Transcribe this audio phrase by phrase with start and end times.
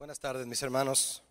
[0.00, 1.22] Buenas tardes, mis hermanos.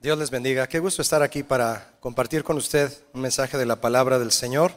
[0.00, 0.66] Dios les bendiga.
[0.66, 4.72] Qué gusto estar aquí para compartir con usted un mensaje de la palabra del Señor.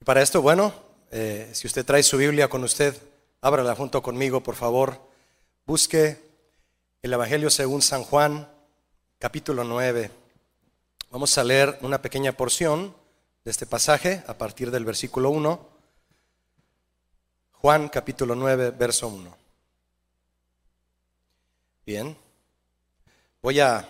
[0.00, 0.72] Y para esto, bueno,
[1.10, 2.96] eh, si usted trae su Biblia con usted,
[3.42, 4.98] ábrala junto conmigo, por favor.
[5.66, 6.16] Busque
[7.02, 8.48] el Evangelio según San Juan,
[9.18, 10.10] capítulo 9.
[11.10, 12.96] Vamos a leer una pequeña porción
[13.44, 15.68] de este pasaje a partir del versículo 1.
[17.52, 19.39] Juan capítulo 9, verso 1.
[21.90, 22.16] Bien.
[23.42, 23.88] Voy a,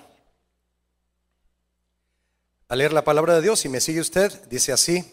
[2.71, 3.61] leer la palabra de Dios.
[3.61, 5.05] Si me sigue usted, dice así.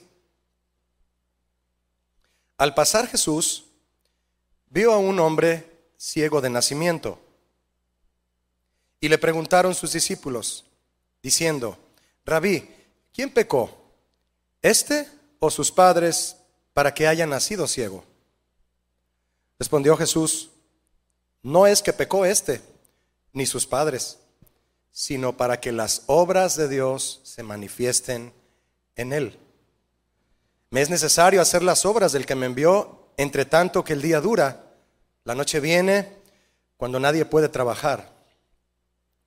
[2.56, 3.66] Al pasar Jesús,
[4.70, 7.20] vio a un hombre ciego de nacimiento.
[9.02, 10.64] Y le preguntaron sus discípulos,
[11.22, 11.78] diciendo,
[12.24, 12.74] Rabí,
[13.12, 13.70] ¿quién pecó?
[14.62, 16.38] ¿Este o sus padres
[16.72, 18.06] para que haya nacido ciego?
[19.60, 20.52] Respondió Jesús,
[21.44, 22.77] no es que pecó este
[23.38, 24.18] ni sus padres,
[24.92, 28.34] sino para que las obras de Dios se manifiesten
[28.96, 29.40] en él.
[30.72, 34.20] Me es necesario hacer las obras del que me envió, entre tanto que el día
[34.22, 34.64] dura.
[35.24, 36.18] La noche viene
[36.78, 38.12] cuando nadie puede trabajar.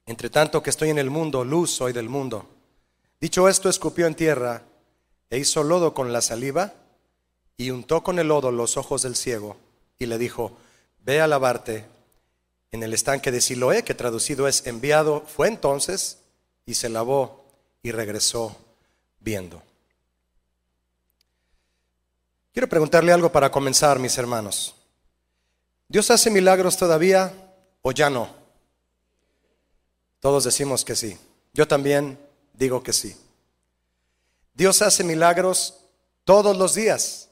[0.07, 2.49] Entre tanto que estoy en el mundo, luz soy del mundo.
[3.21, 4.65] Dicho esto, escupió en tierra
[5.31, 6.75] e hizo lodo con la saliva
[7.57, 9.57] y untó con el lodo los ojos del ciego
[9.99, 10.57] y le dijo,
[11.05, 11.85] ve a lavarte
[12.73, 16.19] en el estanque de Siloé, que traducido es enviado, fue entonces
[16.67, 17.45] y se lavó
[17.83, 18.57] y regresó
[19.19, 19.63] viendo.
[22.53, 24.75] Quiero preguntarle algo para comenzar, mis hermanos.
[25.89, 27.33] ¿Dios hace milagros todavía
[27.83, 28.29] o ya no?
[30.21, 31.19] Todos decimos que sí.
[31.53, 32.19] Yo también
[32.55, 33.17] digo que sí.
[34.55, 35.79] Dios hace milagros
[36.25, 37.29] todos los días.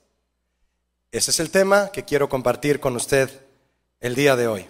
[1.12, 3.30] Ese es el tema que quiero compartir con usted
[4.00, 4.66] el día de hoy.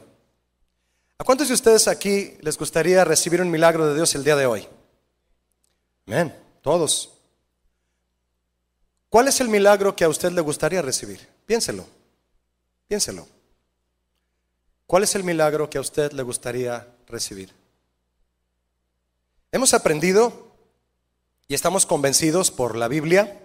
[1.20, 4.46] ¿A cuántos de ustedes aquí les gustaría recibir un milagro de Dios el día de
[4.46, 4.68] hoy?
[6.06, 7.10] Amén, todos.
[9.08, 11.28] ¿Cuál es el milagro que a usted le gustaría recibir?
[11.44, 11.86] Piénselo,
[12.86, 13.26] piénselo.
[14.86, 17.52] ¿Cuál es el milagro que a usted le gustaría recibir?
[19.50, 20.46] Hemos aprendido
[21.48, 23.44] y estamos convencidos por la Biblia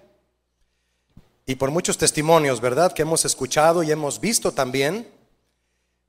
[1.48, 2.94] y por muchos testimonios, ¿verdad?
[2.94, 5.08] Que hemos escuchado y hemos visto también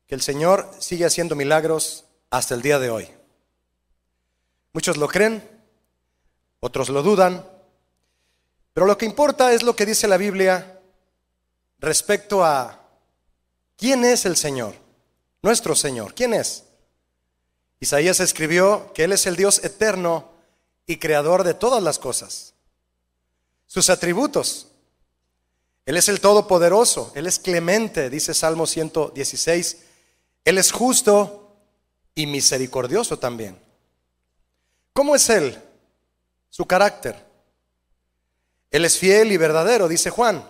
[0.06, 3.08] que el Señor sigue haciendo milagros hasta el día de hoy.
[4.72, 5.48] Muchos lo creen,
[6.60, 7.46] otros lo dudan,
[8.72, 10.80] pero lo que importa es lo que dice la Biblia
[11.78, 12.80] respecto a
[13.76, 14.74] quién es el Señor,
[15.42, 16.64] nuestro Señor, quién es.
[17.80, 20.30] Isaías escribió que Él es el Dios eterno
[20.86, 22.54] y creador de todas las cosas.
[23.66, 24.68] Sus atributos.
[25.86, 29.78] Él es el Todopoderoso, Él es clemente, dice Salmo 116,
[30.44, 31.56] él es justo
[32.14, 33.58] y misericordioso también.
[34.92, 35.58] ¿Cómo es Él?
[36.50, 37.16] Su carácter.
[38.70, 40.44] Él es fiel y verdadero, dice Juan.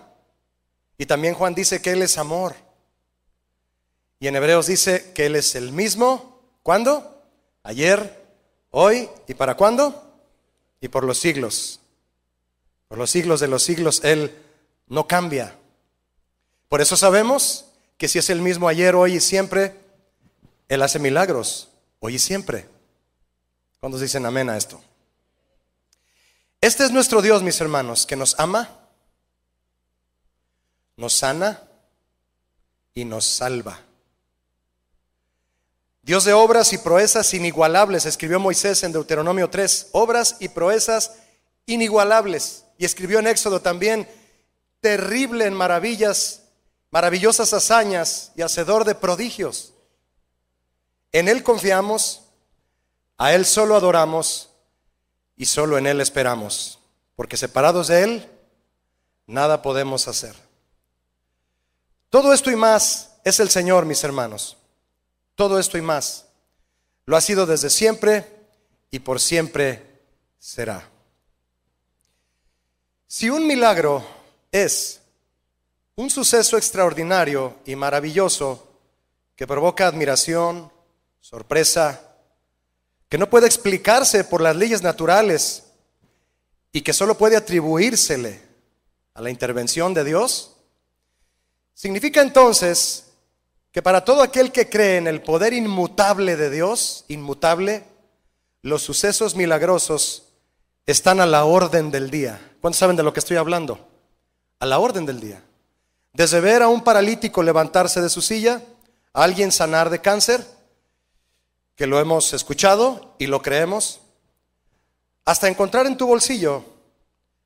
[0.97, 2.55] Y también Juan dice que Él es amor.
[4.19, 6.41] Y en Hebreos dice que Él es el mismo.
[6.61, 7.23] ¿Cuándo?
[7.63, 8.23] Ayer,
[8.71, 10.13] hoy y para cuándo?
[10.81, 11.79] Y por los siglos.
[12.87, 14.35] Por los siglos de los siglos Él
[14.87, 15.55] no cambia.
[16.67, 17.65] Por eso sabemos
[17.97, 19.84] que si es el mismo ayer, hoy y siempre,
[20.67, 22.67] él hace milagros hoy y siempre.
[23.79, 24.81] ¿Cuántos dicen amén a esto?
[26.61, 28.79] Este es nuestro Dios, mis hermanos, que nos ama,
[30.97, 31.61] nos sana
[32.95, 33.81] y nos salva.
[36.01, 41.13] Dios de obras y proezas inigualables, escribió Moisés en Deuteronomio 3, obras y proezas
[41.67, 42.65] inigualables.
[42.79, 44.09] Y escribió en Éxodo también,
[44.79, 46.41] terrible en maravillas,
[46.89, 49.74] maravillosas hazañas y hacedor de prodigios.
[51.15, 52.23] En Él confiamos,
[53.17, 54.49] a Él solo adoramos
[55.37, 56.77] y solo en Él esperamos,
[57.15, 58.29] porque separados de Él,
[59.25, 60.35] nada podemos hacer.
[62.09, 64.57] Todo esto y más es el Señor, mis hermanos.
[65.35, 66.25] Todo esto y más.
[67.05, 68.29] Lo ha sido desde siempre
[68.91, 70.01] y por siempre
[70.37, 70.85] será.
[73.07, 74.05] Si un milagro
[74.51, 74.99] es
[75.95, 78.67] un suceso extraordinario y maravilloso
[79.37, 80.74] que provoca admiración,
[81.27, 82.01] sorpresa,
[83.09, 85.63] que no puede explicarse por las leyes naturales
[86.71, 88.43] y que solo puede atribuírsele
[89.15, 90.57] a la intervención de Dios,
[91.73, 93.05] significa entonces
[93.71, 97.83] que para todo aquel que cree en el poder inmutable de Dios, inmutable,
[98.61, 100.27] los sucesos milagrosos
[100.85, 102.39] están a la orden del día.
[102.61, 103.87] ¿Cuántos saben de lo que estoy hablando?
[104.59, 105.41] A la orden del día.
[106.13, 108.61] Desde ver a un paralítico levantarse de su silla,
[109.11, 110.54] a alguien sanar de cáncer,
[111.75, 113.99] que lo hemos escuchado y lo creemos,
[115.25, 116.63] hasta encontrar en tu bolsillo,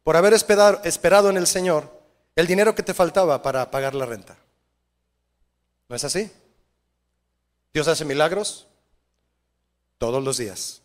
[0.03, 1.91] por haber esperado en el Señor,
[2.35, 4.37] el dinero que te faltaba para pagar la renta.
[5.87, 6.31] ¿No es así?
[7.73, 8.67] Dios hace milagros
[9.97, 10.81] todos los días.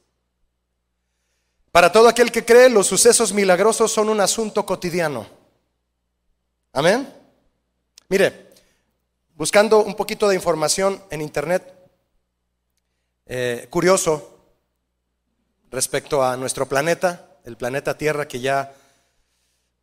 [1.70, 5.26] Para todo aquel que cree, los sucesos milagrosos son un asunto cotidiano.
[6.72, 7.12] Amén.
[8.08, 8.50] Mire,
[9.34, 11.83] buscando un poquito de información en internet,
[13.26, 14.38] eh, curioso
[15.70, 18.74] respecto a nuestro planeta, el planeta Tierra que ya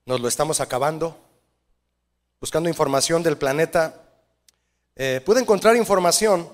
[0.06, 1.18] nos lo estamos acabando,
[2.40, 4.02] buscando información del planeta,
[4.96, 6.50] eh, pude encontrar información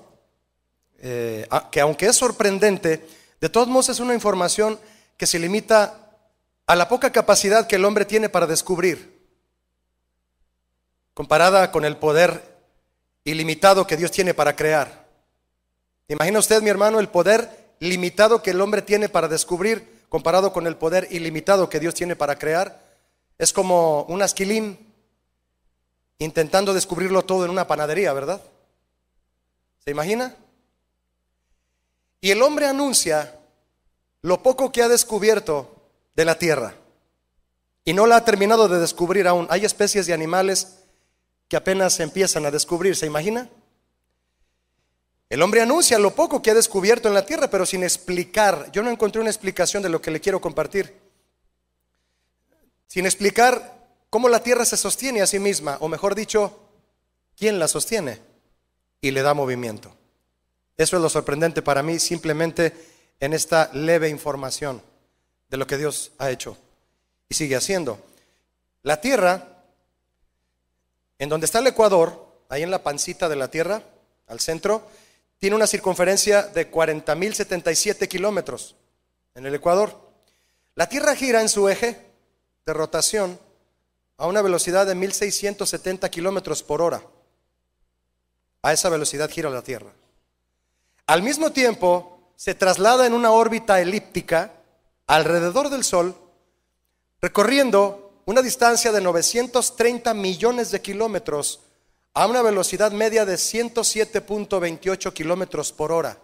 [1.00, 3.06] eh, que aunque es sorprendente,
[3.40, 4.78] de todos modos es una información
[5.16, 6.16] que se limita
[6.66, 9.26] a la poca capacidad que el hombre tiene para descubrir,
[11.14, 12.42] comparada con el poder
[13.24, 15.07] ilimitado que Dios tiene para crear.
[16.08, 20.66] Imagina usted, mi hermano, el poder limitado que el hombre tiene para descubrir, comparado con
[20.66, 22.82] el poder ilimitado que Dios tiene para crear.
[23.36, 24.78] Es como un asquilín
[26.18, 28.42] intentando descubrirlo todo en una panadería, ¿verdad?
[29.84, 30.34] ¿Se imagina?
[32.22, 33.38] Y el hombre anuncia
[34.22, 36.74] lo poco que ha descubierto de la tierra.
[37.84, 39.46] Y no la ha terminado de descubrir aún.
[39.50, 40.78] Hay especies de animales
[41.48, 43.48] que apenas empiezan a descubrir, ¿se imagina?
[45.28, 48.70] El hombre anuncia lo poco que ha descubierto en la tierra, pero sin explicar.
[48.72, 50.94] Yo no encontré una explicación de lo que le quiero compartir.
[52.86, 56.58] Sin explicar cómo la tierra se sostiene a sí misma, o mejor dicho,
[57.36, 58.20] quién la sostiene
[59.02, 59.94] y le da movimiento.
[60.78, 62.72] Eso es lo sorprendente para mí, simplemente
[63.20, 64.80] en esta leve información
[65.50, 66.56] de lo que Dios ha hecho
[67.28, 67.98] y sigue haciendo.
[68.82, 69.64] La tierra,
[71.18, 73.82] en donde está el Ecuador, ahí en la pancita de la tierra,
[74.28, 74.88] al centro,
[75.38, 78.76] tiene una circunferencia de 40.077 kilómetros
[79.34, 80.10] en el Ecuador.
[80.74, 82.10] La tierra gira en su eje
[82.66, 83.38] de rotación
[84.16, 87.02] a una velocidad de 1.670 kilómetros por hora.
[88.62, 89.92] A esa velocidad gira la tierra.
[91.06, 94.52] Al mismo tiempo, se traslada en una órbita elíptica
[95.06, 96.14] alrededor del Sol,
[97.20, 101.60] recorriendo una distancia de 930 millones de kilómetros
[102.18, 106.18] a una velocidad media de 107.28 kilómetros por hora.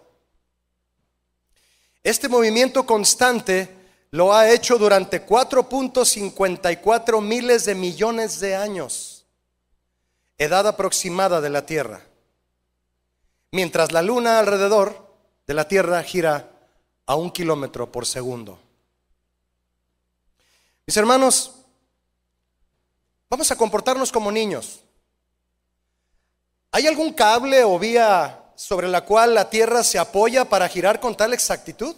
[2.03, 3.73] Este movimiento constante
[4.11, 9.25] lo ha hecho durante 4.54 miles de millones de años,
[10.37, 12.01] edad aproximada de la Tierra.
[13.51, 15.15] Mientras la Luna alrededor
[15.47, 16.51] de la Tierra gira
[17.05, 18.59] a un kilómetro por segundo.
[20.85, 21.53] Mis hermanos,
[23.29, 24.81] vamos a comportarnos como niños.
[26.75, 31.15] ¿Hay algún cable o vía sobre la cual la Tierra se apoya para girar con
[31.15, 31.95] tal exactitud?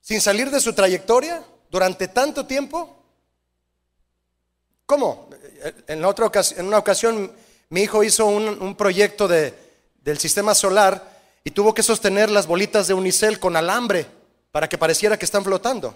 [0.00, 2.96] ¿Sin salir de su trayectoria durante tanto tiempo?
[4.86, 5.28] ¿Cómo?
[5.86, 7.30] En, otra ocasión, en una ocasión
[7.68, 9.52] mi hijo hizo un, proyecto de,
[10.02, 14.06] del sistema solar y tuvo que sostener las bolitas de unicel con alambre
[14.50, 15.94] para que pareciera que están flotando.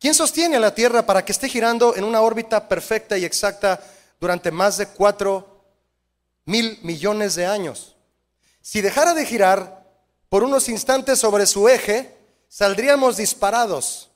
[0.00, 3.80] ¿Quién sostiene a la Tierra para que esté girando en una órbita perfecta y exacta
[4.20, 5.64] durante más de cuatro
[6.44, 7.96] mil millones de años?
[8.60, 9.90] Si dejara de girar
[10.28, 12.16] por unos instantes sobre su eje,
[12.48, 14.10] saldríamos disparados.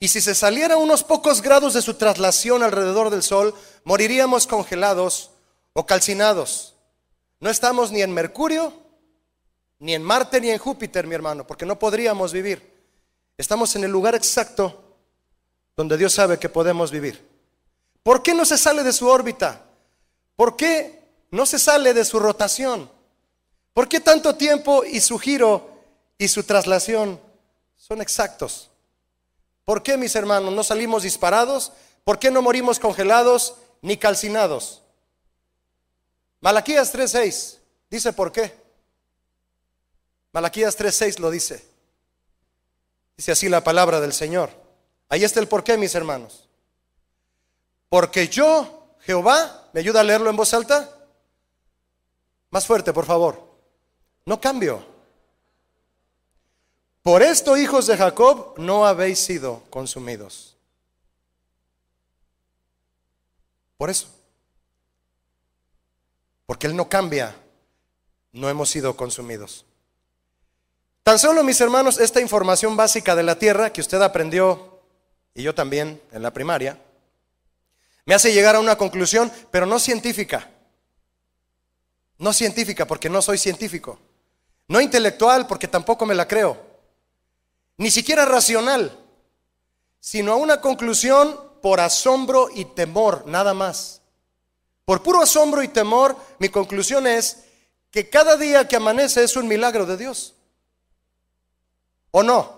[0.00, 5.30] Y si se saliera unos pocos grados de su traslación alrededor del Sol, moriríamos congelados
[5.72, 6.74] o calcinados.
[7.40, 8.72] No estamos ni en Mercurio,
[9.78, 12.78] ni en Marte, ni en Júpiter, mi hermano, porque no podríamos vivir.
[13.36, 14.84] Estamos en el lugar exacto
[15.76, 17.27] donde Dios sabe que podemos vivir.
[18.08, 19.66] ¿Por qué no se sale de su órbita?
[20.34, 22.90] ¿Por qué no se sale de su rotación?
[23.74, 25.82] ¿Por qué tanto tiempo y su giro
[26.16, 27.20] y su traslación
[27.76, 28.70] son exactos?
[29.66, 31.70] ¿Por qué, mis hermanos, no salimos disparados?
[32.02, 34.80] ¿Por qué no morimos congelados ni calcinados?
[36.40, 37.58] Malaquías 3.6
[37.90, 38.54] dice por qué.
[40.32, 41.62] Malaquías 3.6 lo dice.
[43.18, 44.48] Dice así la palabra del Señor.
[45.10, 46.47] Ahí está el por qué, mis hermanos.
[47.88, 50.88] Porque yo, Jehová, ¿me ayuda a leerlo en voz alta?
[52.50, 53.42] Más fuerte, por favor.
[54.24, 54.84] No cambio.
[57.02, 60.56] Por esto, hijos de Jacob, no habéis sido consumidos.
[63.76, 64.08] Por eso
[66.48, 67.36] porque Él no cambia,
[68.32, 69.66] no hemos sido consumidos.
[71.02, 74.80] Tan solo, mis hermanos, esta información básica de la tierra que usted aprendió,
[75.34, 76.80] y yo también en la primaria,
[78.08, 80.48] Me hace llegar a una conclusión, pero no científica.
[82.16, 83.98] No científica, porque no soy científico.
[84.66, 86.58] No intelectual, porque tampoco me la creo.
[87.76, 88.98] Ni siquiera racional,
[90.00, 94.00] sino a una conclusión por asombro y temor, nada más.
[94.86, 97.44] Por puro asombro y temor, mi conclusión es
[97.90, 100.32] que cada día que amanece es un milagro de Dios.
[102.10, 102.57] ¿O no?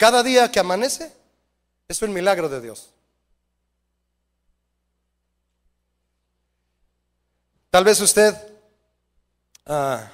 [0.00, 1.12] Cada día que amanece
[1.86, 2.88] es un milagro de Dios.
[7.68, 8.34] Tal vez usted
[9.66, 10.10] ah,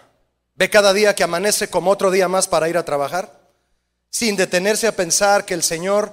[0.56, 3.30] ve cada día que amanece como otro día más para ir a trabajar,
[4.10, 6.12] sin detenerse a pensar que el Señor,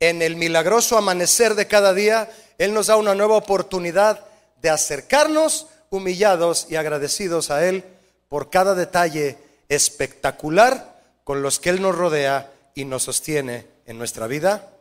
[0.00, 4.24] en el milagroso amanecer de cada día, Él nos da una nueva oportunidad
[4.62, 7.84] de acercarnos humillados y agradecidos a Él
[8.30, 9.36] por cada detalle
[9.68, 14.72] espectacular con los que Él nos rodea y nos sostiene en nuestra vida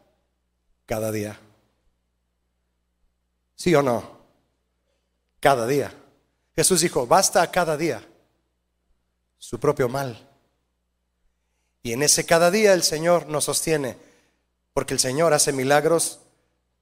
[0.86, 1.40] cada día.
[3.56, 4.18] ¿Sí o no?
[5.40, 5.94] cada día.
[6.56, 8.04] Jesús dijo, basta a cada día
[9.38, 10.28] su propio mal.
[11.84, 13.98] Y en ese cada día el Señor nos sostiene,
[14.74, 16.20] porque el Señor hace milagros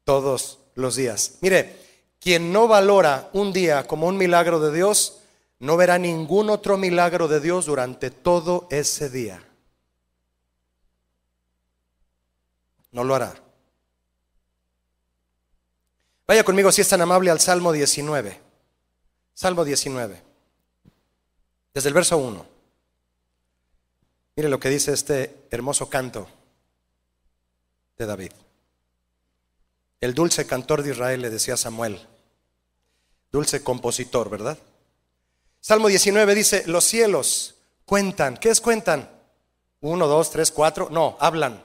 [0.03, 1.33] todos los días.
[1.41, 1.77] Mire,
[2.19, 5.19] quien no valora un día como un milagro de Dios,
[5.59, 9.43] no verá ningún otro milagro de Dios durante todo ese día.
[12.95, 13.35] No lo hará.
[16.25, 18.39] Vaya conmigo si es tan amable al Salmo 19.
[19.33, 20.23] Salmo 19,
[21.73, 22.45] desde el verso 1.
[24.37, 26.29] Mire lo que dice este hermoso canto
[27.97, 28.31] de David.
[29.99, 31.99] El dulce cantor de Israel le decía a Samuel,
[33.29, 34.57] dulce compositor, ¿verdad?
[35.59, 39.11] Salmo 19 dice, los cielos cuentan, ¿qué es cuentan?
[39.81, 41.64] Uno, dos, tres, cuatro, no, hablan.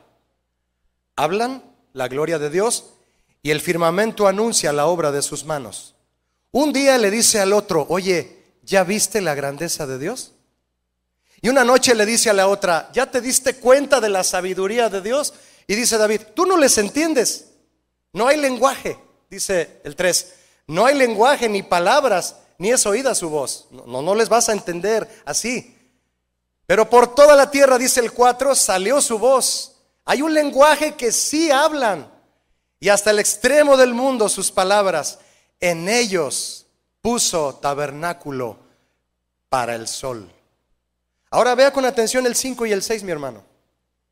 [1.20, 1.62] Hablan
[1.92, 2.94] la gloria de Dios
[3.42, 5.94] y el firmamento anuncia la obra de sus manos.
[6.50, 10.32] Un día le dice al otro, oye, ¿ya viste la grandeza de Dios?
[11.42, 14.88] Y una noche le dice a la otra, ¿ya te diste cuenta de la sabiduría
[14.88, 15.34] de Dios?
[15.66, 17.50] Y dice David, tú no les entiendes.
[18.14, 18.98] No hay lenguaje,
[19.28, 20.34] dice el 3.
[20.68, 23.66] No hay lenguaje ni palabras, ni es oída su voz.
[23.70, 25.76] No, no les vas a entender así.
[26.64, 29.69] Pero por toda la tierra, dice el 4, salió su voz.
[30.10, 32.10] Hay un lenguaje que sí hablan.
[32.80, 35.20] Y hasta el extremo del mundo sus palabras
[35.60, 36.66] en ellos
[37.00, 38.58] puso tabernáculo
[39.48, 40.28] para el sol.
[41.30, 43.44] Ahora vea con atención el 5 y el 6, mi hermano.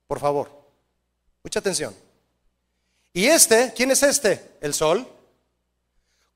[0.06, 0.48] Por favor.
[1.42, 1.92] Mucha atención.
[3.12, 4.52] Y este, ¿quién es este?
[4.60, 5.04] El sol.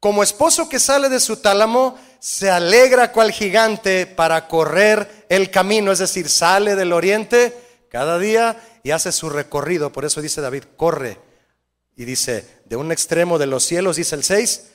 [0.01, 5.93] Como esposo que sale de su tálamo, se alegra cual gigante para correr el camino,
[5.93, 7.57] es decir, sale del oriente
[7.93, 9.93] cada día y hace su recorrido.
[9.93, 11.19] Por eso dice David, corre.
[11.97, 14.67] Y dice, de un extremo de los cielos, dice el 6,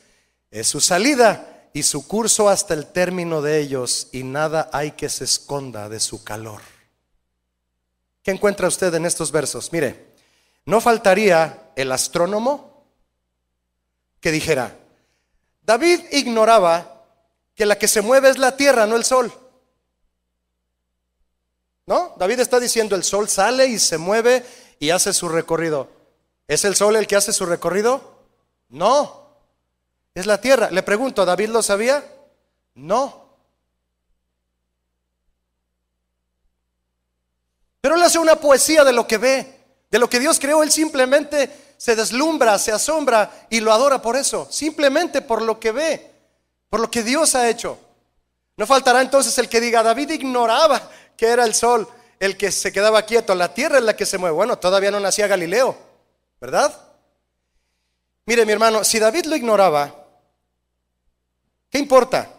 [0.51, 5.09] es su salida y su curso hasta el término de ellos y nada hay que
[5.09, 6.61] se esconda de su calor.
[8.23, 9.71] ¿Qué encuentra usted en estos versos?
[9.71, 10.07] Mire,
[10.65, 12.85] no faltaría el astrónomo
[14.19, 14.75] que dijera,
[15.61, 17.05] David ignoraba
[17.55, 19.31] que la que se mueve es la tierra, no el sol.
[21.87, 22.13] ¿No?
[22.17, 24.45] David está diciendo, el sol sale y se mueve
[24.77, 25.89] y hace su recorrido.
[26.45, 28.25] ¿Es el sol el que hace su recorrido?
[28.69, 29.25] No.
[30.13, 30.69] Es la tierra.
[30.69, 32.03] Le pregunto, ¿David lo sabía?
[32.75, 33.25] No.
[37.79, 39.55] Pero él hace una poesía de lo que ve,
[39.89, 40.63] de lo que Dios creó.
[40.63, 44.45] Él simplemente se deslumbra, se asombra y lo adora por eso.
[44.51, 46.11] Simplemente por lo que ve,
[46.69, 47.79] por lo que Dios ha hecho.
[48.57, 51.87] No faltará entonces el que diga, David ignoraba que era el sol
[52.19, 54.35] el que se quedaba quieto, la tierra es la que se mueve.
[54.35, 55.77] Bueno, todavía no nacía Galileo,
[56.39, 56.75] ¿verdad?
[58.25, 60.07] Mire mi hermano, si David lo ignoraba,
[61.69, 62.29] ¿Qué importa?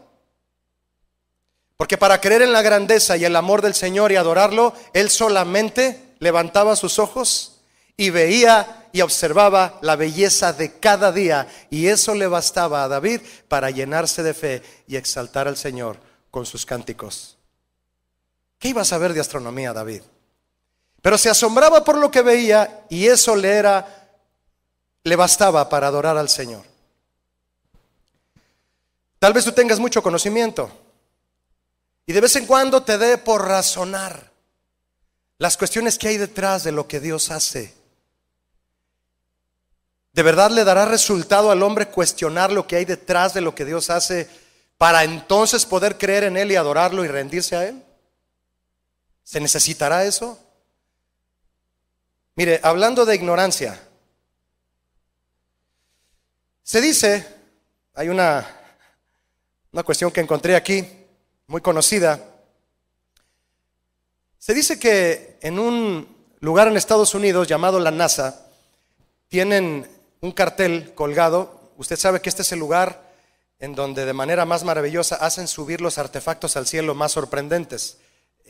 [1.76, 6.14] Porque para creer en la grandeza y el amor del Señor y adorarlo, él solamente
[6.18, 7.60] levantaba sus ojos
[7.96, 11.46] y veía y observaba la belleza de cada día.
[11.70, 15.98] Y eso le bastaba a David para llenarse de fe y exaltar al Señor
[16.30, 17.37] con sus cánticos.
[18.58, 20.02] ¿Qué iba a saber de astronomía David?
[21.00, 24.10] Pero se asombraba por lo que veía y eso le era,
[25.04, 26.64] le bastaba para adorar al Señor.
[29.18, 30.70] Tal vez tú tengas mucho conocimiento
[32.06, 34.30] y de vez en cuando te dé por razonar
[35.38, 37.74] las cuestiones que hay detrás de lo que Dios hace.
[40.12, 43.64] ¿De verdad le dará resultado al hombre cuestionar lo que hay detrás de lo que
[43.64, 44.28] Dios hace
[44.76, 47.84] para entonces poder creer en Él y adorarlo y rendirse a Él?
[49.28, 50.38] ¿Se necesitará eso?
[52.34, 53.78] Mire, hablando de ignorancia,
[56.62, 57.26] se dice,
[57.92, 58.48] hay una,
[59.70, 60.82] una cuestión que encontré aquí,
[61.46, 62.24] muy conocida,
[64.38, 66.08] se dice que en un
[66.40, 68.46] lugar en Estados Unidos llamado la NASA,
[69.28, 69.86] tienen
[70.22, 73.12] un cartel colgado, usted sabe que este es el lugar
[73.58, 77.98] en donde de manera más maravillosa hacen subir los artefactos al cielo más sorprendentes.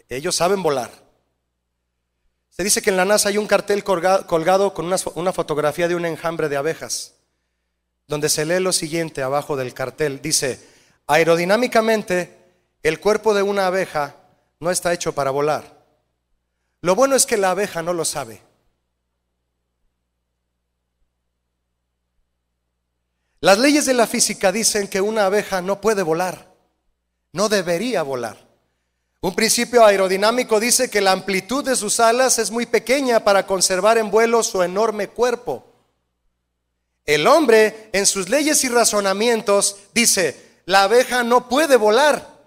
[0.09, 0.91] Ellos saben volar.
[2.49, 6.05] Se dice que en la NASA hay un cartel colgado con una, fotografía de un
[6.07, 7.15] enjambre de abejas,
[8.09, 10.21] donde se lee lo siguiente abajo del cartel.
[10.21, 10.61] Dice,
[11.07, 12.37] aerodinámicamente,
[12.83, 14.17] el cuerpo de una abeja
[14.59, 15.79] no está hecho para volar.
[16.81, 18.43] Lo bueno es que la abeja no lo sabe.
[23.41, 26.53] Las leyes de la física dicen que una abeja no puede volar,
[27.33, 28.48] no debería volar.
[29.21, 33.99] Un principio aerodinámico dice que la amplitud de sus alas es muy pequeña para conservar
[33.99, 35.65] en vuelo su enorme cuerpo.
[37.05, 42.39] El hombre, en sus leyes y razonamientos, dice, la abeja no puede volar,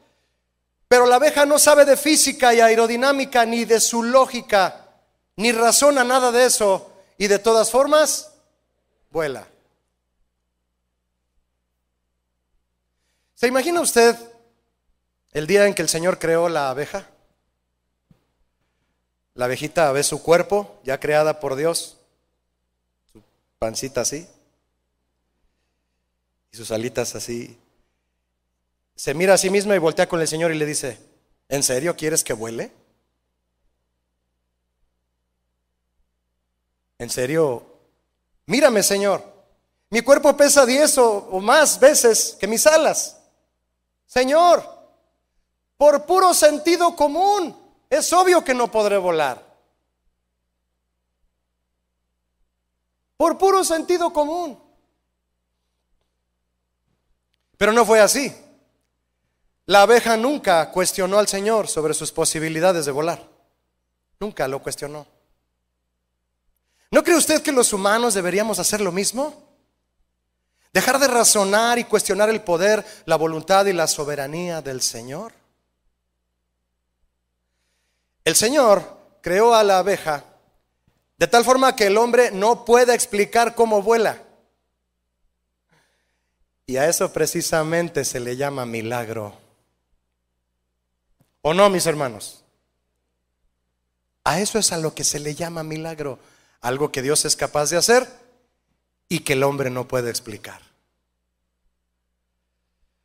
[0.88, 4.86] pero la abeja no sabe de física y aerodinámica ni de su lógica,
[5.36, 8.32] ni razona nada de eso, y de todas formas,
[9.10, 9.46] vuela.
[13.36, 14.16] ¿Se imagina usted
[15.32, 17.08] el día en que el Señor creó la abeja,
[19.34, 21.98] la abejita ve su cuerpo ya creada por Dios,
[23.12, 23.24] su
[23.60, 24.28] pancita así
[26.52, 27.58] y sus alitas así.
[28.96, 31.00] Se mira a sí misma y voltea con el Señor y le dice,
[31.48, 32.72] ¿en serio quieres que vuele?
[37.00, 37.66] ¿En serio?
[38.46, 39.24] Mírame, Señor.
[39.90, 43.18] Mi cuerpo pesa diez o, o más veces que mis alas.
[44.06, 44.81] Señor,
[45.82, 47.58] por puro sentido común.
[47.90, 49.44] Es obvio que no podré volar.
[53.18, 54.62] Por puro sentido común.
[57.58, 58.32] Pero no fue así.
[59.66, 63.28] La abeja nunca cuestionó al Señor sobre sus posibilidades de volar.
[64.20, 65.08] Nunca lo cuestionó.
[66.92, 69.34] ¿No cree usted que los humanos deberíamos hacer lo mismo?
[70.74, 75.41] Dejar de razonar y cuestionar el poder, la voluntad y la soberanía del Señor.
[78.24, 80.26] El Señor creó a la abeja
[81.18, 84.24] de tal forma que el hombre no puede explicar cómo vuela.
[86.66, 89.38] Y a eso precisamente se le llama milagro.
[91.44, 92.44] ¿O no, mis hermanos?
[94.24, 96.18] A eso es a lo que se le llama milagro.
[96.62, 98.08] Algo que Dios es capaz de hacer
[99.08, 100.62] y que el hombre no puede explicar.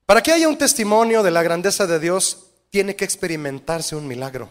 [0.06, 4.48] Para que haya un testimonio de la grandeza de Dios, tiene que experimentarse un milagro.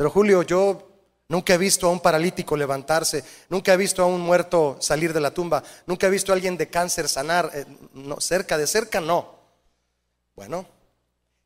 [0.00, 0.80] Pero Julio, yo
[1.28, 5.20] nunca he visto a un paralítico levantarse, nunca he visto a un muerto salir de
[5.20, 9.02] la tumba, nunca he visto a alguien de cáncer sanar, eh, no, cerca de cerca
[9.02, 9.34] no.
[10.34, 10.64] Bueno,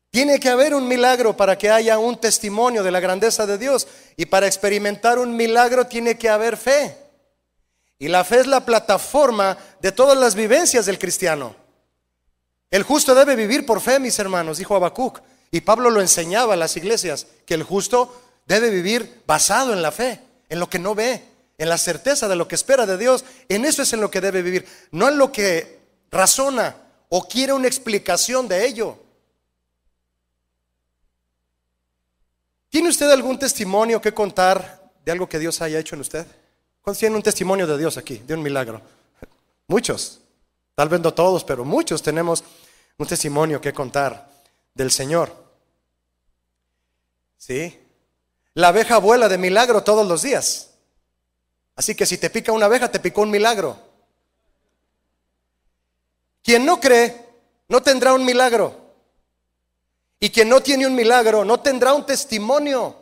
[0.09, 3.89] tiene que haber un milagro para que haya un testimonio de la grandeza de Dios.
[4.15, 6.97] Y para experimentar un milagro tiene que haber fe.
[7.99, 11.57] Y la fe es la plataforma de todas las vivencias del cristiano.
[12.71, 15.19] El justo debe vivir por fe, mis hermanos, dijo Habacuc.
[15.51, 19.91] Y Pablo lo enseñaba a las iglesias, que el justo Debe vivir basado en la
[19.91, 21.23] fe, en lo que no ve,
[21.57, 23.25] en la certeza de lo que espera de Dios.
[23.49, 25.79] En eso es en lo que debe vivir, no en lo que
[26.11, 26.75] razona
[27.09, 28.99] o quiere una explicación de ello.
[32.69, 36.27] ¿Tiene usted algún testimonio que contar de algo que Dios haya hecho en usted?
[36.81, 38.81] ¿Cuántos tienen un testimonio de Dios aquí, de un milagro?
[39.67, 40.19] Muchos,
[40.75, 42.43] tal vez no todos, pero muchos tenemos
[42.97, 44.29] un testimonio que contar
[44.73, 45.33] del Señor.
[47.37, 47.79] ¿Sí?
[48.55, 50.71] La abeja vuela de milagro todos los días.
[51.75, 53.77] Así que si te pica una abeja, te picó un milagro.
[56.41, 57.25] Quien no cree,
[57.67, 58.93] no tendrá un milagro.
[60.21, 62.95] Y quien no tiene un milagro, no tendrá un testimonio.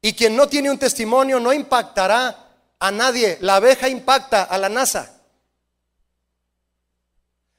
[0.00, 2.48] Y quien no tiene un testimonio, no impactará
[2.80, 3.38] a nadie.
[3.40, 5.20] La abeja impacta a la NASA.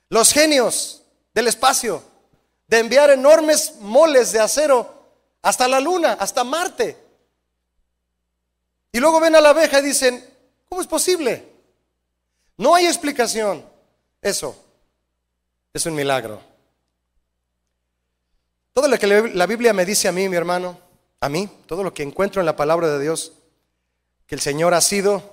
[0.09, 2.03] Los genios del espacio,
[2.67, 5.05] de enviar enormes moles de acero
[5.41, 7.02] hasta la luna, hasta Marte.
[8.93, 10.23] Y luego ven a la abeja y dicen,
[10.69, 11.43] ¿cómo es posible?
[12.57, 13.65] No hay explicación.
[14.21, 14.55] Eso
[15.73, 16.39] es un milagro.
[18.71, 20.79] Todo lo que la Biblia me dice a mí, mi hermano,
[21.19, 23.33] a mí, todo lo que encuentro en la palabra de Dios,
[24.27, 25.23] que el Señor ha sido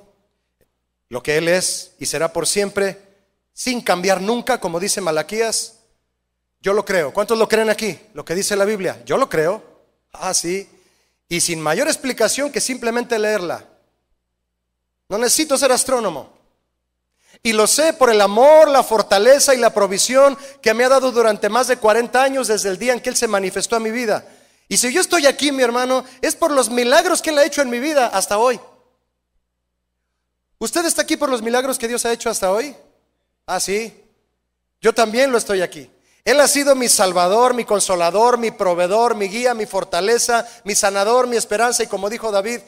[1.11, 2.99] lo que Él es y será por siempre,
[3.53, 5.81] sin cambiar nunca, como dice Malaquías,
[6.63, 7.13] yo lo creo.
[7.13, 7.99] ¿Cuántos lo creen aquí?
[8.15, 9.03] Lo que dice la Biblia.
[9.05, 9.63] Yo lo creo.
[10.13, 10.67] Ah, sí
[11.31, 13.65] y sin mayor explicación que simplemente leerla.
[15.09, 16.37] No necesito ser astrónomo.
[17.41, 21.13] Y lo sé por el amor, la fortaleza y la provisión que me ha dado
[21.13, 23.93] durante más de 40 años desde el día en que Él se manifestó a mi
[23.93, 24.27] vida.
[24.69, 27.63] Y si yo estoy aquí, mi hermano, es por los milagros que Él ha hecho
[27.63, 28.59] en mi vida hasta hoy.
[30.59, 32.75] ¿Usted está aquí por los milagros que Dios ha hecho hasta hoy?
[33.47, 33.95] Ah, sí.
[34.81, 35.89] Yo también lo estoy aquí.
[36.25, 41.27] Él ha sido mi salvador, mi consolador, mi proveedor, mi guía, mi fortaleza, mi sanador,
[41.27, 42.61] mi esperanza y como dijo David,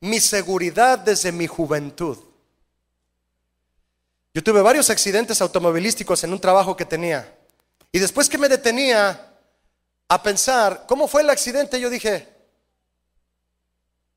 [0.00, 2.18] mi seguridad desde mi juventud.
[4.32, 7.38] Yo tuve varios accidentes automovilísticos en un trabajo que tenía.
[7.92, 9.32] Y después que me detenía
[10.08, 12.28] a pensar cómo fue el accidente, yo dije,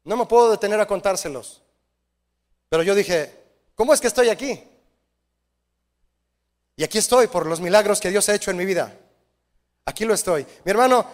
[0.03, 1.61] no me puedo detener a contárselos.
[2.69, 3.33] Pero yo dije,
[3.75, 4.63] ¿cómo es que estoy aquí?
[6.77, 8.95] Y aquí estoy por los milagros que Dios ha hecho en mi vida.
[9.83, 10.45] Aquí lo estoy.
[10.63, 11.09] Mi hermano,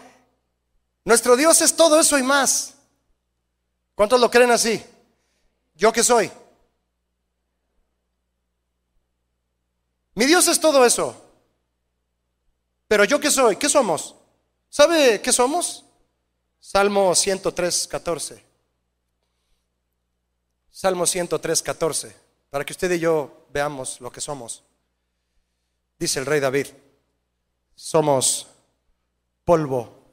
[1.05, 2.73] nuestro Dios es todo eso y más.
[3.95, 4.83] ¿Cuántos lo creen así?
[5.73, 6.29] ¿Yo qué soy?
[10.15, 11.15] Mi Dios es todo eso.
[12.89, 13.55] Pero yo qué soy?
[13.55, 14.15] ¿Qué somos?
[14.69, 15.85] ¿Sabe qué somos?
[16.59, 18.43] Salmo 103, 14.
[20.69, 22.15] Salmo 103, 14.
[22.49, 24.61] Para que usted y yo veamos lo que somos.
[25.99, 26.67] Dice el rey David,
[27.75, 28.47] somos
[29.45, 30.03] polvo.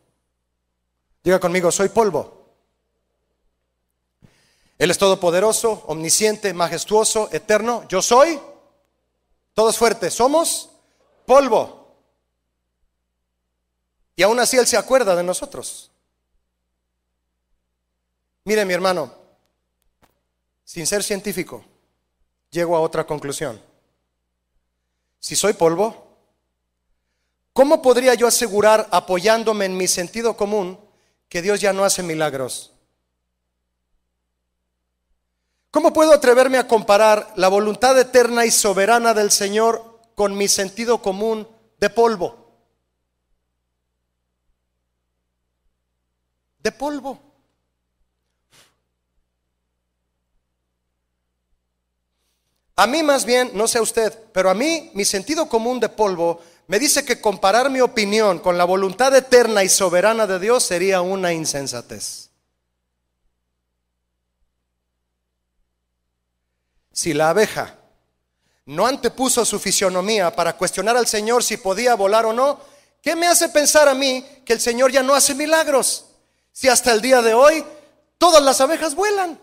[1.22, 2.40] Diga conmigo, soy polvo.
[4.78, 7.86] Él es todopoderoso, omnisciente, majestuoso, eterno.
[7.88, 8.40] Yo soy
[9.52, 10.70] todos fuertes, somos
[11.26, 11.96] polvo.
[14.16, 15.90] Y aún así Él se acuerda de nosotros.
[18.44, 19.14] Mire mi hermano,
[20.64, 21.62] sin ser científico,
[22.50, 23.69] llego a otra conclusión.
[25.20, 26.16] Si soy polvo,
[27.52, 30.80] ¿cómo podría yo asegurar, apoyándome en mi sentido común,
[31.28, 32.72] que Dios ya no hace milagros?
[35.70, 41.00] ¿Cómo puedo atreverme a comparar la voluntad eterna y soberana del Señor con mi sentido
[41.00, 41.46] común
[41.78, 42.50] de polvo?
[46.58, 47.29] De polvo.
[52.80, 56.40] A mí más bien, no sé usted, pero a mí mi sentido común de polvo
[56.66, 61.02] me dice que comparar mi opinión con la voluntad eterna y soberana de Dios sería
[61.02, 62.30] una insensatez.
[66.90, 67.76] Si la abeja
[68.64, 72.60] no antepuso su fisionomía para cuestionar al Señor si podía volar o no,
[73.02, 76.06] ¿qué me hace pensar a mí que el Señor ya no hace milagros?
[76.50, 77.62] Si hasta el día de hoy
[78.16, 79.38] todas las abejas vuelan.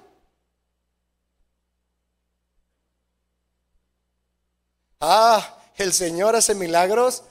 [5.00, 7.24] Ah, el Señor hace milagros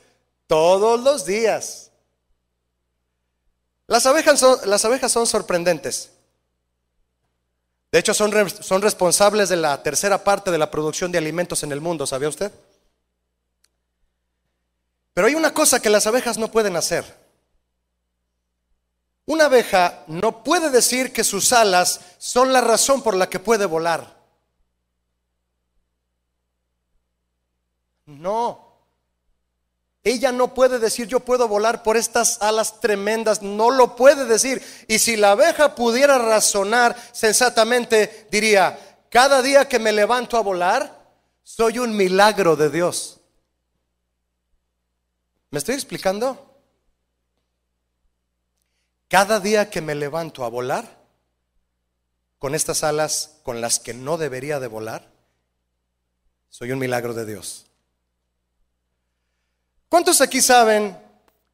[0.47, 1.91] todos los días.
[3.87, 6.11] Las abejas son, las abejas son sorprendentes.
[7.93, 11.73] De hecho, son, son responsables de la tercera parte de la producción de alimentos en
[11.73, 12.53] el mundo, ¿sabía usted?
[15.15, 17.05] Pero hay una cosa que las abejas no pueden hacer.
[19.25, 23.67] Una abeja no puede decir que sus alas son la razón por la que puede
[23.67, 24.16] volar.
[28.17, 28.67] No.
[30.03, 34.63] Ella no puede decir yo puedo volar por estas alas tremendas, no lo puede decir.
[34.87, 38.79] Y si la abeja pudiera razonar sensatamente, diría,
[39.11, 40.97] cada día que me levanto a volar,
[41.43, 43.21] soy un milagro de Dios.
[45.51, 46.57] ¿Me estoy explicando?
[49.09, 50.97] Cada día que me levanto a volar,
[52.39, 55.11] con estas alas con las que no debería de volar,
[56.49, 57.66] soy un milagro de Dios.
[59.97, 60.95] ¿Cuántos aquí saben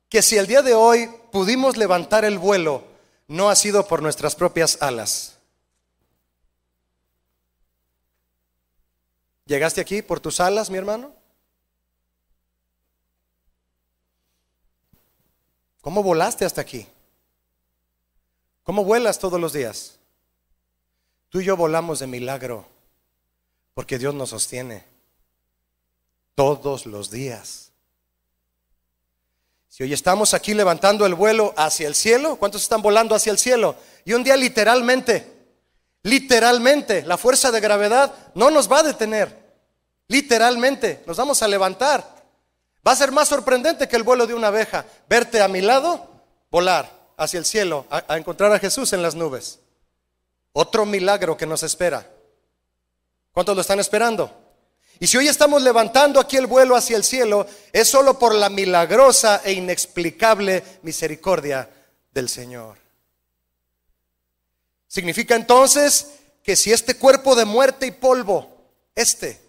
[0.09, 2.83] que si el día de hoy pudimos levantar el vuelo,
[3.29, 5.39] no ha sido por nuestras propias alas?
[9.47, 11.15] ¿Llegaste aquí por tus alas, mi hermano?
[15.81, 16.89] ¿Cómo volaste hasta aquí?
[18.65, 20.01] ¿Cómo vuelas todos los días?
[21.29, 22.67] Tú y yo volamos de milagro,
[23.73, 24.85] porque Dios nos sostiene
[26.35, 27.72] todos los días.
[29.73, 33.39] Si hoy estamos aquí levantando el vuelo hacia el cielo, ¿cuántos están volando hacia el
[33.39, 33.75] cielo?
[34.05, 35.27] Y un día literalmente,
[36.03, 39.35] literalmente, la fuerza de gravedad no nos va a detener.
[40.09, 42.05] Literalmente, nos vamos a levantar.
[42.87, 44.85] Va a ser más sorprendente que el vuelo de una abeja.
[45.09, 46.07] Verte a mi lado,
[46.51, 49.59] volar hacia el cielo, a, encontrar a Jesús en las nubes.
[50.53, 52.07] Otro milagro que nos espera.
[53.33, 54.42] ¿Cuántos lo están esperando?
[55.03, 58.49] Y si hoy estamos levantando aquí el vuelo hacia el cielo, es solo por la
[58.49, 61.69] milagrosa e inexplicable misericordia
[62.13, 62.79] del Señor.
[64.87, 66.07] Significa entonces
[66.45, 68.57] que si este cuerpo de muerte y polvo,
[68.95, 69.41] este,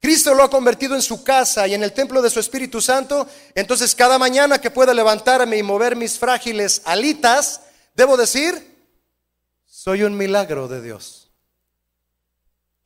[0.00, 3.26] Cristo lo ha convertido en su casa y en el templo de su Espíritu Santo,
[3.56, 7.62] entonces cada mañana que pueda levantarme y mover mis frágiles alitas,
[7.96, 8.76] debo decir,
[9.66, 11.25] soy un milagro de Dios.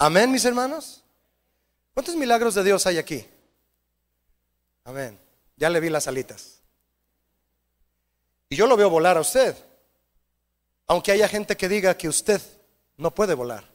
[0.02, 1.02] Amén, mis hermanos.
[1.92, 3.26] ¿Cuántos milagros de Dios hay aquí?
[4.82, 5.18] Amén.
[5.58, 6.62] Ya le vi las alitas.
[8.48, 9.54] Y yo lo veo volar a usted.
[10.86, 12.40] Aunque haya gente que diga que usted
[12.96, 13.70] no puede volar,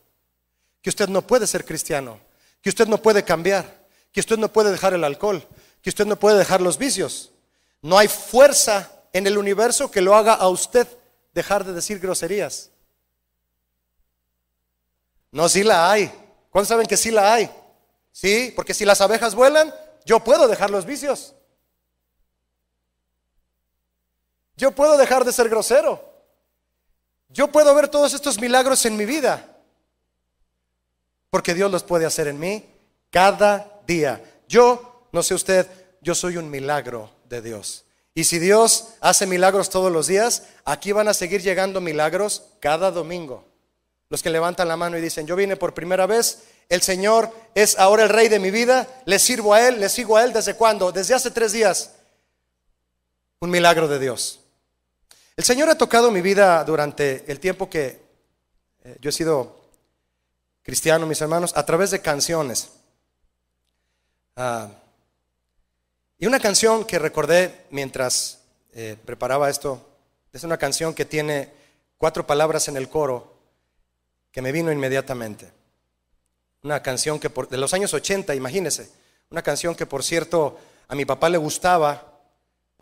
[0.81, 2.19] que usted no puede ser cristiano,
[2.59, 5.47] que usted no puede cambiar, que usted no puede dejar el alcohol,
[5.83, 7.33] que usted no puede dejar los vicios.
[7.83, 10.87] No hay fuerza en el universo que lo haga a usted
[11.35, 12.71] dejar de decir groserías.
[15.35, 16.09] No, sí la hay.
[16.49, 17.51] ¿Cuántos saben que sí la hay?
[18.13, 21.35] Sí, porque si las abejas vuelan, yo puedo dejar los vicios.
[24.55, 26.01] Yo puedo dejar de ser grosero.
[27.27, 29.57] Yo puedo ver todos estos milagros en mi vida.
[31.29, 32.65] Porque Dios los puede hacer en mí
[33.09, 34.23] cada día.
[34.47, 35.67] Yo, no sé usted,
[35.99, 37.83] yo soy un milagro de Dios.
[38.13, 42.89] Y si Dios hace milagros todos los días, aquí van a seguir llegando milagros cada
[42.89, 43.43] domingo.
[44.09, 47.77] Los que levantan la mano y dicen, yo vine por primera vez, el Señor es
[47.79, 50.55] ahora el rey de mi vida, le sirvo a Él, le sigo a Él desde
[50.55, 50.91] cuándo?
[50.91, 51.93] Desde hace tres días.
[53.39, 54.39] Un milagro de Dios.
[55.35, 58.01] El Señor ha tocado mi vida durante el tiempo que
[58.83, 59.59] eh, yo he sido
[60.63, 62.69] cristiano, mis hermanos, a través de canciones.
[64.35, 64.69] Ah,
[66.17, 68.39] y una canción que recordé mientras
[68.73, 69.85] eh, preparaba esto,
[70.31, 71.51] es una canción que tiene
[71.97, 73.34] cuatro palabras en el coro
[74.35, 75.49] que me vino inmediatamente.
[76.61, 78.91] Una canción que de los años 80, imagínense,
[79.29, 82.19] una canción que por cierto a mi papá le gustaba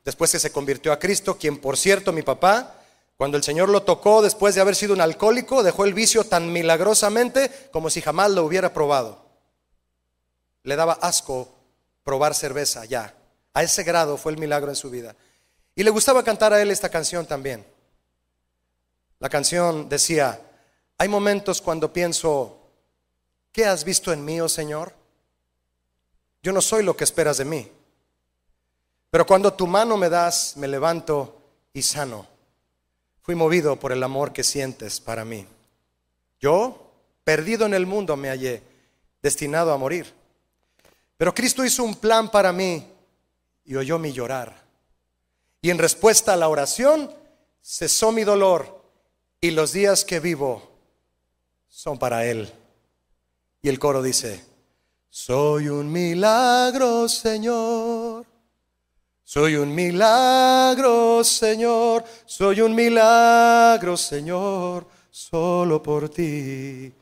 [0.04, 2.82] después que se convirtió a Cristo, quien por cierto mi papá,
[3.18, 6.52] cuando el Señor lo tocó después de haber sido un alcohólico, dejó el vicio tan
[6.52, 9.24] milagrosamente como si jamás lo hubiera probado.
[10.63, 11.54] Le daba asco
[12.04, 13.13] probar cerveza ya.
[13.54, 15.16] A ese grado fue el milagro en su vida.
[15.76, 17.63] Y le gustaba cantar a él esta canción también.
[19.20, 20.42] La canción decía,
[20.98, 22.58] hay momentos cuando pienso,
[23.52, 24.94] ¿qué has visto en mí, oh Señor?
[26.42, 27.72] Yo no soy lo que esperas de mí.
[29.10, 32.28] Pero cuando tu mano me das, me levanto y sano.
[33.22, 35.48] Fui movido por el amor que sientes para mí.
[36.40, 36.92] Yo,
[37.24, 38.62] perdido en el mundo, me hallé,
[39.22, 40.14] destinado a morir.
[41.16, 42.86] Pero Cristo hizo un plan para mí
[43.64, 44.62] y oyó mi llorar.
[45.62, 47.14] Y en respuesta a la oración,
[47.62, 48.84] cesó mi dolor
[49.40, 50.73] y los días que vivo
[51.74, 52.48] son para Él.
[53.64, 54.46] Y el coro dice,
[55.10, 58.26] soy un milagro, Señor.
[59.24, 66.94] Soy un milagro, Señor, soy un milagro, Señor, solo por ti.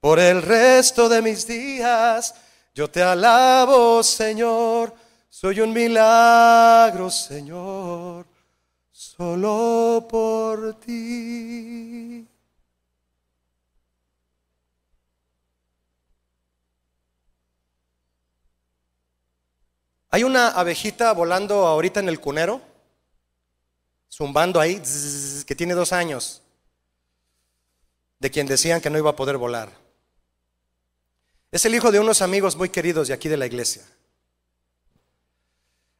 [0.00, 2.34] Por el resto de mis días,
[2.74, 4.94] yo te alabo, Señor,
[5.28, 8.24] soy un milagro, Señor,
[8.90, 12.26] solo por ti.
[20.14, 22.62] Hay una abejita volando ahorita en el cunero,
[24.08, 24.80] zumbando ahí,
[25.44, 26.40] que tiene dos años,
[28.20, 29.72] de quien decían que no iba a poder volar.
[31.50, 33.82] Es el hijo de unos amigos muy queridos de aquí de la iglesia.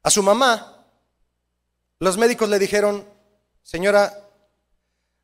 [0.05, 0.87] A su mamá,
[1.99, 3.05] los médicos le dijeron,
[3.65, 4.17] señora,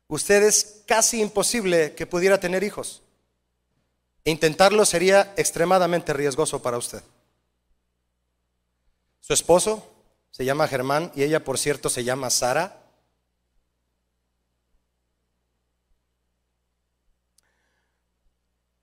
[0.09, 3.03] usted es casi imposible que pudiera tener hijos.
[4.25, 7.01] Intentarlo sería extremadamente riesgoso para usted.
[9.21, 9.87] Su esposo
[10.31, 12.77] se llama Germán y ella, por cierto, se llama Sara.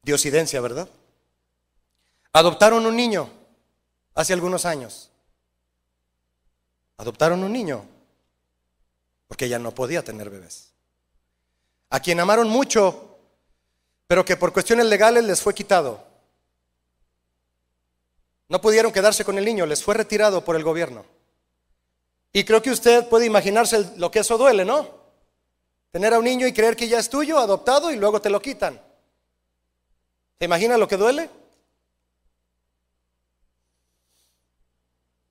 [0.03, 0.89] Diosidencia, ¿verdad?
[2.33, 3.29] Adoptaron un niño
[4.15, 5.11] hace algunos años.
[6.97, 7.85] Adoptaron un niño
[9.27, 10.73] porque ella no podía tener bebés.
[11.91, 13.19] A quien amaron mucho,
[14.07, 16.08] pero que por cuestiones legales les fue quitado.
[18.49, 21.05] No pudieron quedarse con el niño, les fue retirado por el gobierno.
[22.33, 24.89] Y creo que usted puede imaginarse lo que eso duele, ¿no?
[25.91, 28.41] Tener a un niño y creer que ya es tuyo, adoptado, y luego te lo
[28.41, 28.81] quitan.
[30.39, 31.31] ¿Se imagina lo que duele?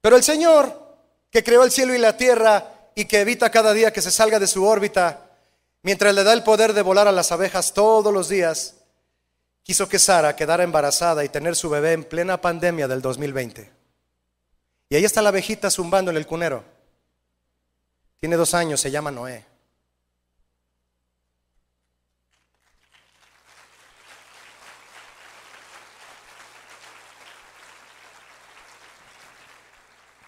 [0.02, 0.98] Pero el Señor,
[1.32, 4.40] que creó el cielo y la tierra y que evita cada día que se salga
[4.40, 5.30] de su órbita,
[5.82, 8.77] mientras le da el poder de volar a las abejas todos los días,
[9.68, 13.70] quiso que Sara quedara embarazada y tener su bebé en plena pandemia del 2020.
[14.90, 16.64] Y ahí está la abejita zumbando en el cunero.
[18.18, 19.44] Tiene dos años, se llama Noé.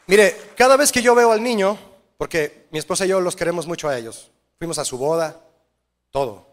[0.08, 1.80] Mire, cada vez que yo veo al niño,
[2.17, 5.39] porque mi esposa y yo los queremos mucho a ellos, fuimos a su boda,
[6.12, 6.48] todo.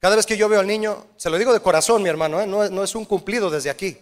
[0.00, 2.46] Cada vez que yo veo al niño, se lo digo de corazón, mi hermano, ¿eh?
[2.46, 3.98] no, no es un cumplido desde aquí.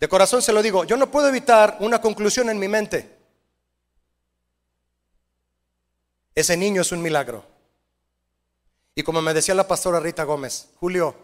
[0.00, 3.16] De corazón se lo digo, yo no puedo evitar una conclusión en mi mente.
[6.34, 7.44] Ese niño es un milagro.
[8.94, 11.14] Y como me decía la pastora Rita Gómez, Julio,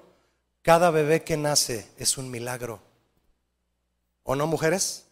[0.63, 2.81] cada bebé que nace es un milagro.
[4.23, 5.07] ¿O no, mujeres?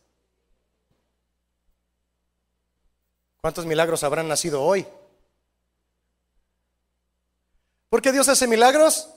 [3.41, 4.87] ¿Cuántos milagros habrán nacido hoy?
[7.93, 9.11] ¿Por qué Dios hace milagros?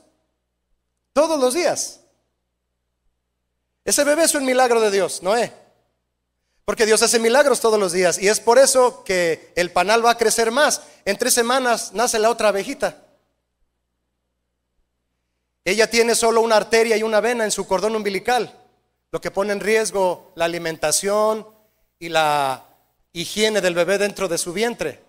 [1.14, 2.02] Todos los días.
[3.86, 5.50] Ese bebé es un milagro de Dios, ¿no es?
[6.66, 8.20] Porque Dios hace milagros todos los días.
[8.20, 10.82] Y es por eso que el panal va a crecer más.
[11.06, 13.02] En tres semanas nace la otra abejita.
[15.64, 18.60] Ella tiene solo una arteria y una vena en su cordón umbilical,
[19.10, 21.48] lo que pone en riesgo la alimentación
[21.98, 22.66] y la
[23.14, 25.05] higiene del bebé dentro de su vientre.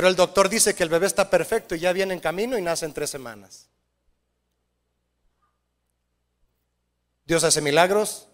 [0.00, 2.62] Pero el doctor dice que el bebé está perfecto y ya viene en camino y
[2.62, 3.68] nace en tres semanas.
[7.26, 8.26] Dios hace milagros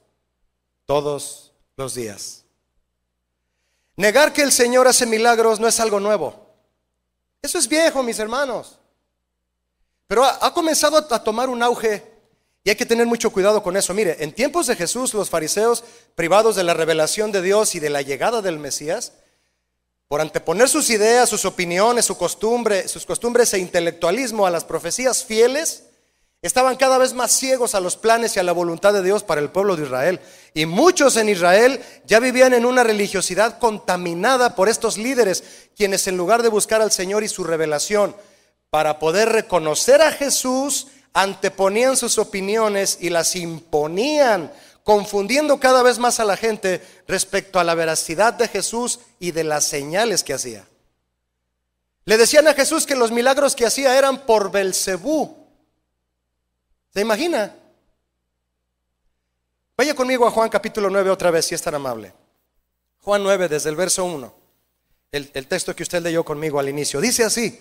[0.85, 2.44] todos los días.
[3.96, 6.55] Negar que el Señor hace milagros no es algo nuevo.
[7.42, 8.79] Eso es viejo, mis hermanos.
[10.07, 12.00] Pero ha, comenzado a tomar un auge
[12.62, 13.92] y hay que tener mucho cuidado con eso.
[13.92, 15.83] Mire, en tiempos de Jesús, los fariseos,
[16.14, 19.14] privados de la revelación de Dios y de la llegada del Mesías,
[20.08, 25.24] por anteponer sus ideas, sus opiniones, su costumbre, sus costumbres e intelectualismo a las profecías
[25.24, 25.84] fieles,
[26.42, 29.40] estaban cada vez más ciegos a los planes y a la voluntad de Dios para
[29.40, 30.20] el pueblo de Israel.
[30.54, 35.42] Y muchos en Israel ya vivían en una religiosidad contaminada por estos líderes,
[35.76, 38.14] quienes en lugar de buscar al Señor y su revelación
[38.70, 44.52] para poder reconocer a Jesús, anteponían sus opiniones y las imponían,
[44.87, 49.42] confundiendo cada vez más a la gente respecto a la veracidad de Jesús y de
[49.42, 50.64] las señales que hacía.
[52.05, 55.44] Le decían a Jesús que los milagros que hacía eran por Belcebú.
[56.94, 57.57] ¿Se imagina?
[59.77, 62.14] Vaya conmigo a Juan capítulo 9 otra vez, si es tan amable.
[63.01, 64.33] Juan 9, desde el verso 1.
[65.11, 67.01] El, el texto que usted leyó conmigo al inicio.
[67.01, 67.61] Dice así,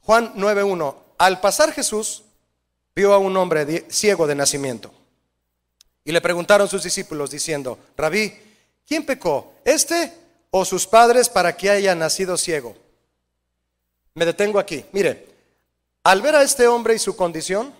[0.00, 0.96] Juan 9.1.
[1.18, 2.24] Al pasar Jesús
[2.96, 4.92] vio a un hombre ciego de nacimiento.
[6.04, 8.32] Y le preguntaron sus discípulos diciendo, Rabí,
[8.86, 9.54] ¿quién pecó?
[9.64, 10.12] ¿Este
[10.50, 12.76] o sus padres para que haya nacido ciego?
[14.14, 14.84] Me detengo aquí.
[14.92, 15.26] Mire,
[16.04, 17.72] al ver a este hombre y su condición,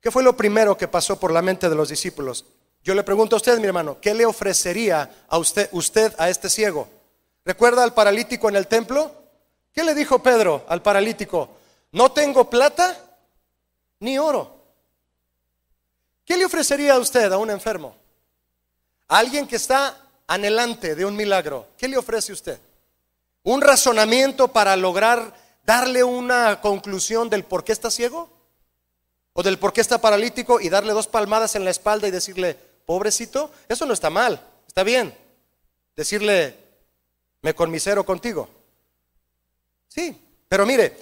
[0.00, 2.46] ¿qué fue lo primero que pasó por la mente de los discípulos?
[2.82, 6.48] Yo le pregunto a usted, mi hermano, ¿qué le ofrecería a usted, usted a este
[6.48, 6.88] ciego?
[7.44, 9.12] ¿Recuerda al paralítico en el templo?
[9.72, 11.50] ¿Qué le dijo Pedro al paralítico?
[11.92, 12.96] No tengo plata
[14.00, 14.55] ni oro.
[16.26, 17.96] ¿Qué le ofrecería a usted a un enfermo?
[19.06, 21.68] A alguien que está anhelante de un milagro.
[21.78, 22.58] ¿Qué le ofrece usted?
[23.44, 25.32] ¿Un razonamiento para lograr
[25.64, 28.28] darle una conclusión del por qué está ciego?
[29.34, 32.58] ¿O del por qué está paralítico y darle dos palmadas en la espalda y decirle,
[32.86, 33.52] pobrecito?
[33.68, 35.16] Eso no está mal, está bien.
[35.94, 36.56] Decirle,
[37.42, 38.48] me conmisero contigo.
[39.86, 40.96] Sí, pero mire,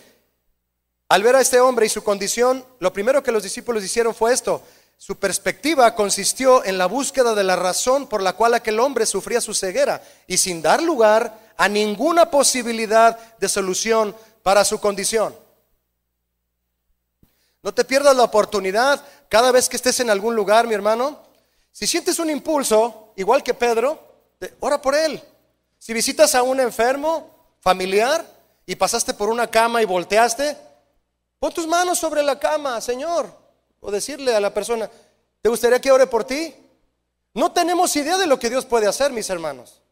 [1.09, 4.35] al ver a este hombre y su condición, lo primero que los discípulos hicieron fue
[4.35, 4.63] esto.
[5.07, 9.39] Su perspectiva consistió en la búsqueda de la razón por la cual aquel hombre sufría
[9.43, 15.37] su ceguera y sin dar lugar a ninguna posibilidad de solución para su condición.
[17.63, 21.21] No te pierdas la oportunidad cada vez que estés en algún lugar, mi hermano.
[21.71, 23.99] Si sientes un impulso, igual que Pedro,
[24.61, 25.23] ora por él.
[25.79, 28.25] Si visitas a un enfermo, familiar,
[28.65, 30.57] y pasaste por una cama y volteaste,
[31.39, 33.44] Pon tus manos sobre la cama, Señor.
[33.87, 34.91] O decirle a la persona,
[35.43, 36.55] ¿te gustaría que ore por ti?
[37.35, 39.83] No tenemos idea de lo que Dios puede hacer, mis hermanos.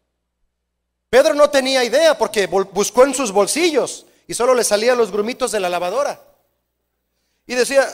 [1.10, 5.52] Pedro no tenía idea porque buscó en sus bolsillos y solo le salían los grumitos
[5.52, 6.18] de la lavadora.
[7.46, 7.86] Y decía,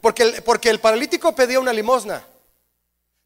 [0.00, 2.24] porque el, porque el paralítico pedía una limosna.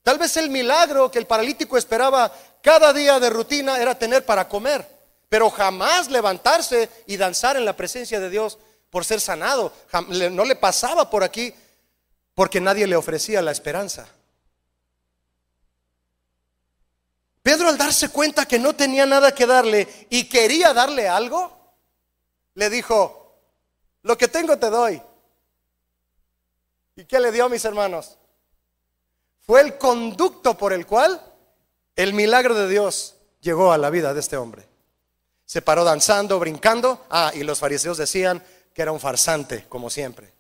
[0.03, 2.33] Tal vez el milagro que el paralítico esperaba
[2.63, 4.89] cada día de rutina era tener para comer,
[5.29, 8.57] pero jamás levantarse y danzar en la presencia de Dios
[8.89, 9.71] por ser sanado.
[10.31, 11.53] No le pasaba por aquí
[12.37, 14.07] porque nadie le ofrecía la esperanza.
[17.43, 21.59] Pedro al darse cuenta que no tenía nada que darle y quería darle algo,
[22.53, 23.41] le dijo,
[24.03, 25.01] lo que tengo te doy.
[26.97, 28.19] ¿Y qué le dio, a mis hermanos?
[29.41, 31.23] Fue el conducto por el cual
[31.95, 34.69] el milagro de Dios llegó a la vida de este hombre.
[35.47, 37.07] Se paró danzando, brincando.
[37.09, 40.36] Ah, y los fariseos decían, que era un farsante, como siempre,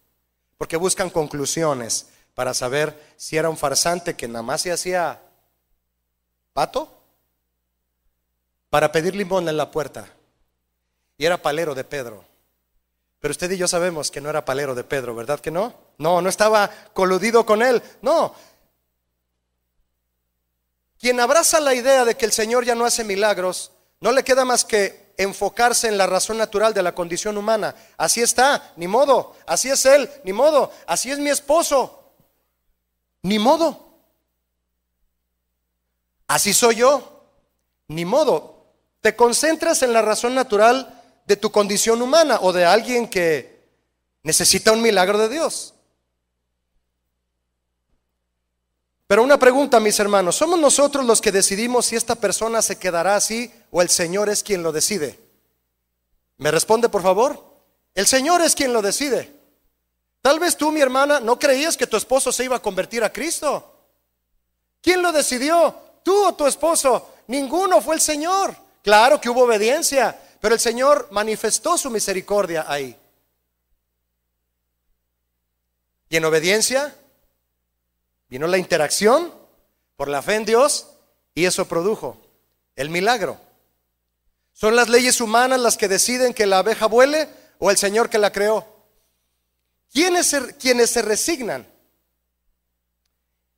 [0.58, 5.20] porque buscan conclusiones para saber si era un farsante que nada más se hacía
[6.52, 6.92] pato
[8.70, 10.08] para pedir limón en la puerta.
[11.18, 12.24] Y era palero de Pedro.
[13.20, 15.74] Pero usted y yo sabemos que no era palero de Pedro, ¿verdad que no?
[15.98, 17.82] No, no estaba coludido con él.
[18.02, 18.34] No.
[20.98, 24.44] Quien abraza la idea de que el Señor ya no hace milagros, no le queda
[24.44, 27.74] más que enfocarse en la razón natural de la condición humana.
[27.96, 29.34] Así está, ni modo.
[29.46, 30.70] Así es Él, ni modo.
[30.86, 32.12] Así es mi esposo,
[33.22, 33.86] ni modo.
[36.26, 37.24] Así soy yo,
[37.88, 38.66] ni modo.
[39.00, 43.64] Te concentras en la razón natural de tu condición humana o de alguien que
[44.22, 45.74] necesita un milagro de Dios.
[49.06, 53.14] Pero una pregunta, mis hermanos, ¿somos nosotros los que decidimos si esta persona se quedará
[53.14, 55.18] así o el Señor es quien lo decide?
[56.38, 57.44] ¿Me responde, por favor?
[57.94, 59.30] El Señor es quien lo decide.
[60.22, 63.12] Tal vez tú, mi hermana, no creías que tu esposo se iba a convertir a
[63.12, 63.74] Cristo.
[64.80, 65.74] ¿Quién lo decidió?
[66.02, 67.16] ¿Tú o tu esposo?
[67.26, 68.56] Ninguno fue el Señor.
[68.82, 72.96] Claro que hubo obediencia, pero el Señor manifestó su misericordia ahí.
[76.08, 76.96] Y en obediencia
[78.30, 79.34] vino la interacción
[79.96, 80.86] por la fe en Dios
[81.34, 82.16] y eso produjo
[82.74, 83.44] el milagro.
[84.58, 87.28] ¿Son las leyes humanas las que deciden que la abeja vuele
[87.58, 88.66] o el Señor que la creó?
[89.92, 91.66] ¿Quiénes se, quienes se resignan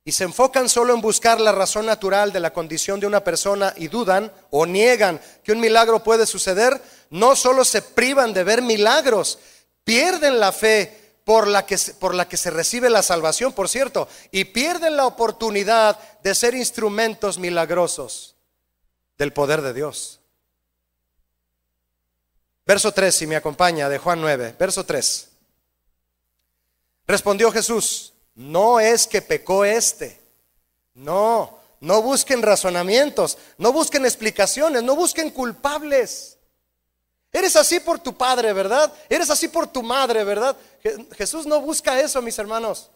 [0.03, 3.73] y se enfocan solo en buscar la razón natural de la condición de una persona
[3.77, 6.81] y dudan o niegan que un milagro puede suceder,
[7.11, 9.39] no solo se privan de ver milagros,
[9.85, 14.09] pierden la fe por la que, por la que se recibe la salvación, por cierto,
[14.31, 18.35] y pierden la oportunidad de ser instrumentos milagrosos
[19.17, 20.18] del poder de Dios.
[22.69, 25.27] Verso 3, si me acompaña, de Juan 9, verso 3.
[27.07, 30.21] Respondió Jesús, no es que pecó este.
[30.93, 36.37] No, no busquen razonamientos, no busquen explicaciones, no busquen culpables.
[37.31, 38.93] Eres así por tu padre, ¿verdad?
[39.09, 40.55] Eres así por tu madre, ¿verdad?
[41.17, 42.91] Jesús no busca eso, mis hermanos.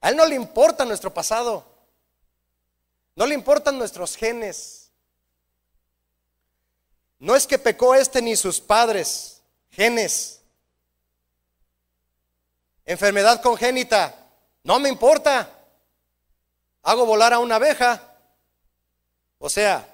[0.00, 1.64] A Él no le importa nuestro pasado.
[3.14, 4.83] No le importan nuestros genes.
[7.24, 10.42] No es que pecó este ni sus padres, genes.
[12.84, 14.14] Enfermedad congénita,
[14.62, 15.48] no me importa.
[16.82, 18.14] Hago volar a una abeja.
[19.38, 19.88] O sea,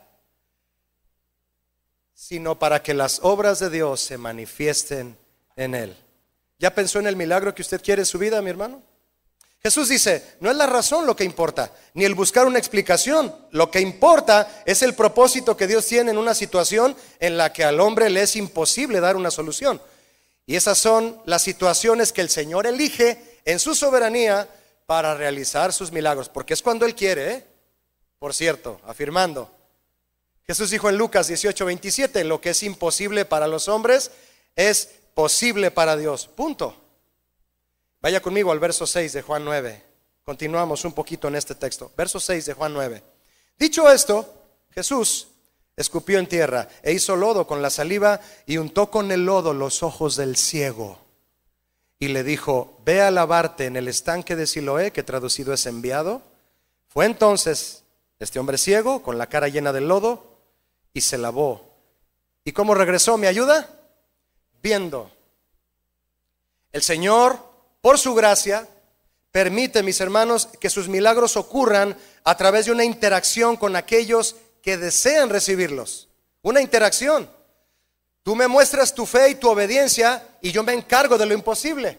[2.15, 5.17] sino para que las obras de Dios se manifiesten
[5.55, 5.97] en él.
[6.59, 8.83] ¿Ya pensó en el milagro que usted quiere en su vida, mi hermano?
[9.63, 13.35] Jesús dice, no es la razón lo que importa, ni el buscar una explicación.
[13.51, 17.65] Lo que importa es el propósito que Dios tiene en una situación en la que
[17.65, 19.81] al hombre le es imposible dar una solución.
[20.47, 24.49] Y esas son las situaciones que el Señor elige en su soberanía
[24.87, 27.45] para realizar sus milagros, porque es cuando Él quiere, ¿eh?
[28.19, 29.51] por cierto, afirmando.
[30.47, 34.11] Jesús dijo en Lucas 18, 27, lo que es imposible para los hombres
[34.57, 36.29] es posible para Dios.
[36.29, 36.75] Punto.
[38.01, 39.83] Vaya conmigo al verso 6 de Juan 9.
[40.25, 41.93] Continuamos un poquito en este texto.
[41.97, 43.03] Verso 6 de Juan 9.
[43.59, 44.33] Dicho esto,
[44.71, 45.29] Jesús
[45.77, 49.83] escupió en tierra e hizo lodo con la saliva y untó con el lodo los
[49.83, 50.99] ojos del ciego.
[51.99, 56.23] Y le dijo, ve a lavarte en el estanque de Siloé, que traducido es enviado.
[56.89, 57.85] Fue entonces
[58.19, 60.39] este hombre ciego, con la cara llena de lodo,
[60.95, 61.77] y se lavó.
[62.45, 63.19] ¿Y cómo regresó?
[63.19, 63.69] ¿Me ayuda?
[64.63, 65.11] Viendo.
[66.73, 67.50] El Señor,
[67.81, 68.69] por su gracia,
[69.31, 74.77] permite, mis hermanos, que sus milagros ocurran a través de una interacción con aquellos que
[74.77, 76.09] desean recibirlos.
[76.43, 77.31] Una interacción.
[78.23, 81.99] Tú me muestras tu fe y tu obediencia y yo me encargo de lo imposible.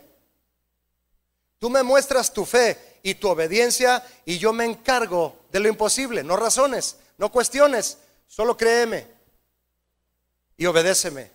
[1.58, 6.24] Tú me muestras tu fe y tu obediencia y yo me encargo de lo imposible.
[6.24, 9.08] No razones, no cuestiones, solo créeme
[10.58, 11.32] y obedéceme.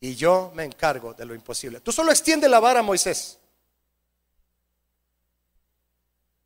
[0.00, 1.80] Y yo me encargo de lo imposible.
[1.80, 3.38] Tú solo extiende la vara, Moisés.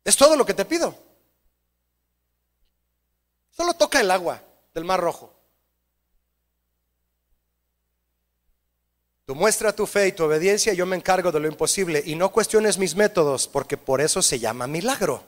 [0.07, 0.95] Es todo lo que te pido.
[3.51, 4.41] Solo toca el agua
[4.73, 5.33] del Mar Rojo.
[9.25, 12.31] Tú muestra tu fe y tu obediencia, yo me encargo de lo imposible y no
[12.31, 15.25] cuestiones mis métodos, porque por eso se llama milagro.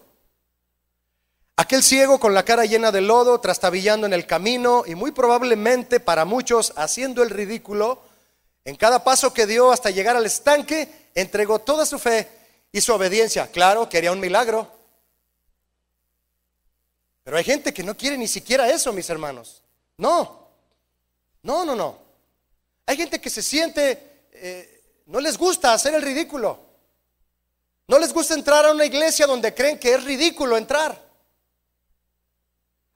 [1.58, 6.00] Aquel ciego con la cara llena de lodo, trastabillando en el camino y muy probablemente
[6.00, 8.02] para muchos haciendo el ridículo,
[8.64, 12.39] en cada paso que dio hasta llegar al estanque, entregó toda su fe
[12.72, 13.52] y su obediencia.
[13.52, 14.72] Claro, quería un milagro.
[17.24, 19.62] Pero hay gente que no quiere ni siquiera eso, mis hermanos.
[19.98, 20.48] No,
[21.44, 21.98] no, no, no.
[22.86, 26.60] Hay gente que se siente, eh, no les gusta hacer el ridículo.
[27.88, 31.10] No les gusta entrar a una iglesia donde creen que es ridículo entrar.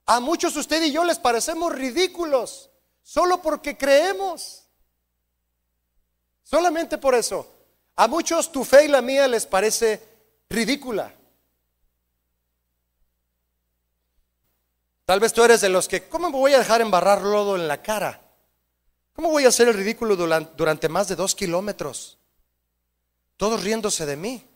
[0.06, 2.70] A muchos usted y yo les parecemos ridículos,
[3.02, 4.64] solo porque creemos.
[6.44, 7.48] Solamente por eso.
[7.96, 10.02] A muchos tu fe y la mía les parece
[10.50, 11.14] ridícula.
[15.06, 17.68] Tal vez tú eres de los que, ¿cómo me voy a dejar embarrar lodo en
[17.68, 18.22] la cara?
[19.14, 22.18] ¿Cómo voy a hacer el ridículo durante más de dos kilómetros?
[23.38, 24.48] Todos riéndose de mí.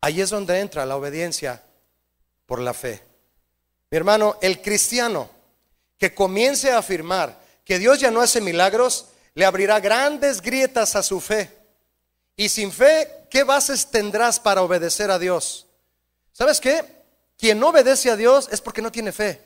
[0.00, 1.62] Ahí es donde entra la obediencia
[2.44, 3.02] por la fe.
[3.90, 5.30] Mi hermano, el cristiano
[5.96, 11.02] que comience a afirmar que Dios ya no hace milagros, le abrirá grandes grietas a
[11.02, 11.57] su fe.
[12.38, 15.66] Y sin fe, ¿qué bases tendrás para obedecer a Dios?
[16.32, 16.84] ¿Sabes qué?
[17.36, 19.42] Quien no obedece a Dios es porque no tiene fe.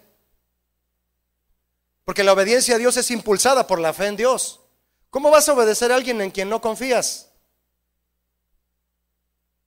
[2.05, 4.61] Porque la obediencia a Dios es impulsada por la fe en Dios.
[5.09, 7.31] ¿Cómo vas a obedecer a alguien en quien no confías?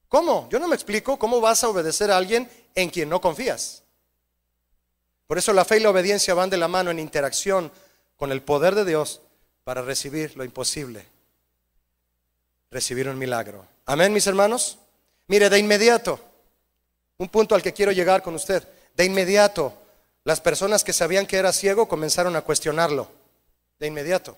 [0.08, 0.48] ¿Cómo?
[0.52, 3.82] Yo no me explico cómo vas a obedecer a alguien en quien no confías.
[5.26, 7.72] Por eso la fe y la obediencia van de la mano en interacción
[8.18, 9.22] con el poder de Dios
[9.64, 11.08] para recibir lo imposible,
[12.72, 13.66] recibir un milagro.
[13.86, 14.80] Amén, mis hermanos.
[15.28, 16.20] Mire, de inmediato,
[17.18, 19.74] un punto al que quiero llegar con usted, de inmediato,
[20.24, 23.10] las personas que sabían que era ciego comenzaron a cuestionarlo,
[23.80, 24.38] de inmediato.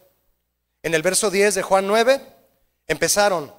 [0.83, 2.21] En el verso 10 de Juan 9
[2.87, 3.53] empezaron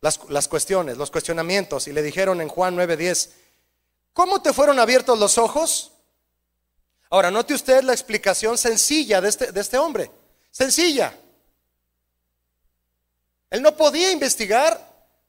[0.00, 3.30] las, las cuestiones, los cuestionamientos, y le dijeron en Juan 9:10,
[4.12, 5.92] ¿cómo te fueron abiertos los ojos?
[7.10, 10.10] Ahora, note usted la explicación sencilla de este, de este hombre.
[10.50, 11.14] Sencilla.
[13.52, 14.80] Él no podía investigar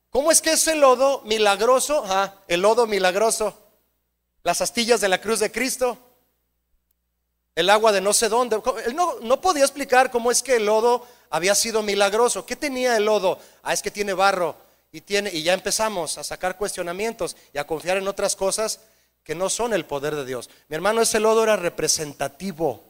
[0.10, 2.06] cómo es que ese lodo milagroso,
[2.48, 3.54] el lodo milagroso,
[4.44, 5.98] las astillas de la cruz de Cristo,
[7.54, 8.62] el agua de no sé dónde.
[8.86, 12.46] Él no, no, podía explicar cómo es que el lodo había sido milagroso.
[12.46, 13.40] ¿Qué tenía el lodo?
[13.62, 14.56] Ah, es que tiene barro
[14.90, 18.80] y tiene y ya empezamos a sacar cuestionamientos y a confiar en otras cosas
[19.22, 20.50] que no son el poder de Dios.
[20.70, 22.86] Mi hermano, ese lodo era representativo.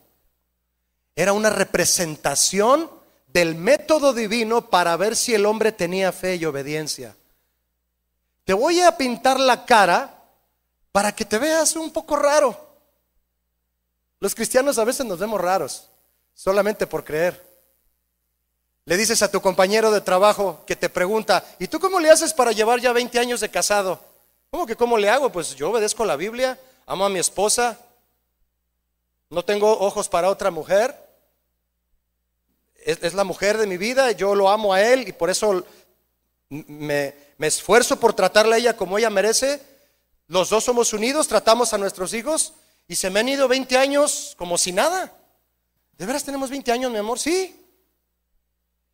[1.15, 3.01] Era una representación
[3.33, 7.17] del método divino para ver si el hombre tenía fe y obediencia.
[8.45, 10.21] Te voy a pintar la cara
[10.91, 12.55] para que te veas un poco raro.
[14.19, 15.89] Los cristianos a veces nos vemos raros,
[16.35, 17.43] solamente por creer.
[18.85, 22.33] Le dices a tu compañero de trabajo que te pregunta, ¿y tú cómo le haces
[22.33, 23.99] para llevar ya 20 años de casado?
[24.51, 25.31] ¿Cómo que cómo le hago?
[25.31, 27.79] Pues yo obedezco la Biblia, amo a mi esposa,
[29.31, 31.02] no tengo ojos para otra mujer,
[32.85, 35.65] es, la mujer de mi vida, yo lo amo a él y por eso
[36.49, 39.61] me, esfuerzo por tratarla a ella como ella merece.
[40.27, 42.53] Los dos somos unidos, tratamos a nuestros hijos
[42.87, 45.11] y se me han ido 20 años como si nada.
[45.97, 47.19] ¿De veras tenemos 20 años, mi amor?
[47.19, 47.59] Sí.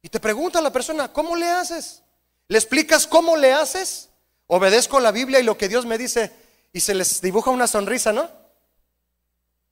[0.02, 2.02] Y te pregunta la persona, ¿cómo le haces?
[2.48, 4.10] ¿Le explicas cómo le haces?
[4.52, 6.32] obedezco la Biblia y lo que Dios me dice
[6.74, 8.30] y se les dibuja una sonrisa, ¿no?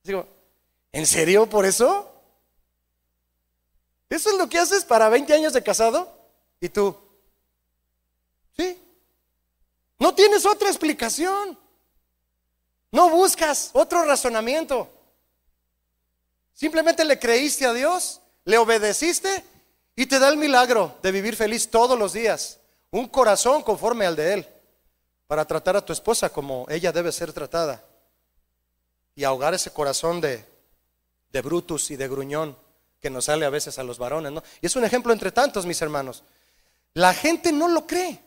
[0.04, 0.28] Digo,
[0.92, 2.17] ¿en serio por eso?
[4.10, 6.12] ¿Eso es lo que haces para 20 años de casado?
[6.60, 6.98] ¿Y tú?
[8.56, 8.82] ¿Sí?
[10.00, 11.58] No tienes otra explicación.
[12.92, 14.90] No buscas otro razonamiento.
[16.54, 19.44] Simplemente le creíste a Dios, le obedeciste
[19.96, 22.60] y te da el milagro de vivir feliz todos los días.
[22.90, 24.48] Un corazón conforme al de Él
[25.28, 27.84] para tratar a tu esposa como ella debe ser tratada
[29.14, 30.46] y ahogar ese corazón de,
[31.30, 32.58] de brutus y de gruñón
[33.00, 34.32] que nos sale a veces a los varones.
[34.32, 34.44] ¿no?
[34.62, 36.24] Y es un ejemplo entre tantos, mis hermanos.
[36.94, 38.22] La gente no lo cree.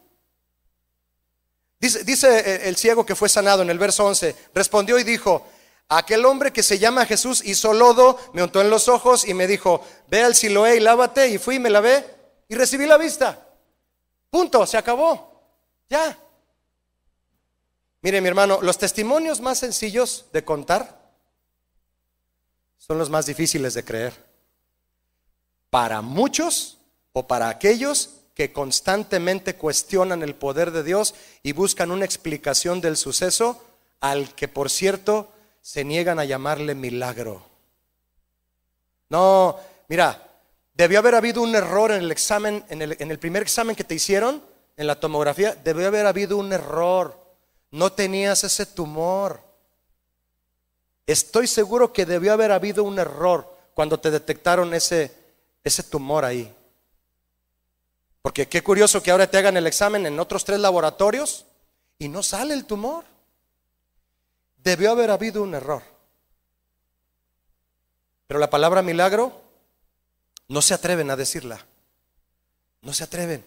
[1.81, 5.47] Dice, dice el ciego que fue sanado en el verso 11, respondió y dijo,
[5.89, 9.47] aquel hombre que se llama Jesús hizo lodo, me untó en los ojos y me
[9.47, 12.05] dijo, ve al Siloé y lávate, y fui, me lavé
[12.49, 13.47] y recibí la vista.
[14.31, 15.43] Punto, se acabó.
[15.89, 16.16] Ya.
[18.03, 21.01] Mire mi hermano, los testimonios más sencillos de contar
[22.79, 24.30] son los más difíciles de creer.
[25.71, 26.79] Para muchos
[27.12, 32.97] o para aquellos que constantemente cuestionan el poder de Dios y buscan una explicación del
[32.97, 33.62] suceso
[34.01, 35.29] al que, por cierto,
[35.61, 37.45] se niegan a llamarle milagro.
[39.11, 39.57] No,
[39.89, 40.27] mira,
[40.75, 44.43] debió haber habido un error en el examen, en el, primer examen que te hicieron,
[44.77, 47.18] en la tomografía, debió haber habido un error.
[47.71, 49.43] No tenías ese tumor.
[51.07, 55.12] Estoy seguro que debió haber habido un error cuando te detectaron ese,
[55.65, 56.53] ese tumor ahí.
[58.23, 61.47] Porque qué curioso que ahora te hagan el examen en otros tres laboratorios
[61.99, 63.05] y no sale el tumor.
[64.59, 65.83] Debió haber habido un error.
[68.27, 69.41] Pero la palabra milagro
[70.49, 71.67] no se atreven a decirla.
[72.83, 73.45] No se atreven.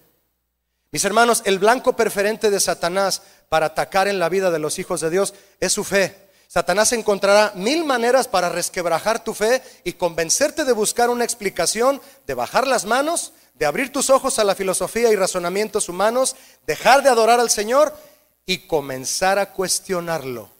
[0.91, 5.01] Mis hermanos, el blanco preferente de Satanás para atacar en la vida de los hijos
[5.01, 6.29] de Dios es su fe.
[6.53, 12.35] Satanás encontrará mil maneras para resquebrajar tu fe y convencerte de buscar una explicación, de
[12.35, 16.35] bajar las manos, de abrir tus ojos a la filosofía y razonamientos humanos,
[16.67, 17.97] dejar de adorar al Señor
[18.45, 20.51] y comenzar a cuestionarlo.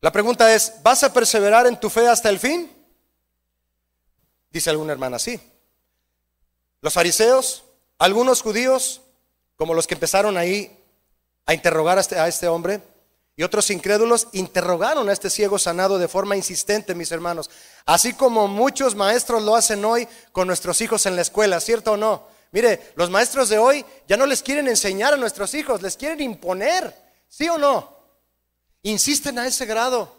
[0.00, 2.70] La pregunta es, ¿vas a perseverar en tu fe hasta el fin?
[4.52, 5.40] Dice alguna hermana, sí.
[6.82, 7.64] Los fariseos
[8.00, 9.02] algunos judíos,
[9.56, 10.74] como los que empezaron ahí
[11.44, 12.80] a interrogar a este, a este hombre,
[13.36, 17.50] y otros incrédulos interrogaron a este ciego sanado de forma insistente, mis hermanos.
[17.84, 21.96] Así como muchos maestros lo hacen hoy con nuestros hijos en la escuela, ¿cierto o
[21.98, 22.26] no?
[22.52, 26.20] Mire, los maestros de hoy ya no les quieren enseñar a nuestros hijos, les quieren
[26.20, 26.94] imponer,
[27.28, 27.96] ¿sí o no?
[28.82, 30.10] Insisten a ese grado.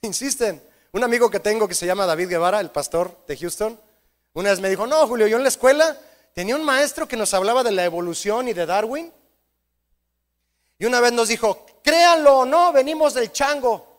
[0.00, 0.62] Insisten.
[0.92, 3.78] Un amigo que tengo que se llama David Guevara, el pastor de Houston,
[4.34, 5.98] una vez me dijo, no, Julio, yo en la escuela
[6.34, 9.12] Tenía un maestro que nos hablaba de la evolución y de Darwin.
[10.78, 13.92] Y una vez nos dijo, créanlo o no, venimos del chango.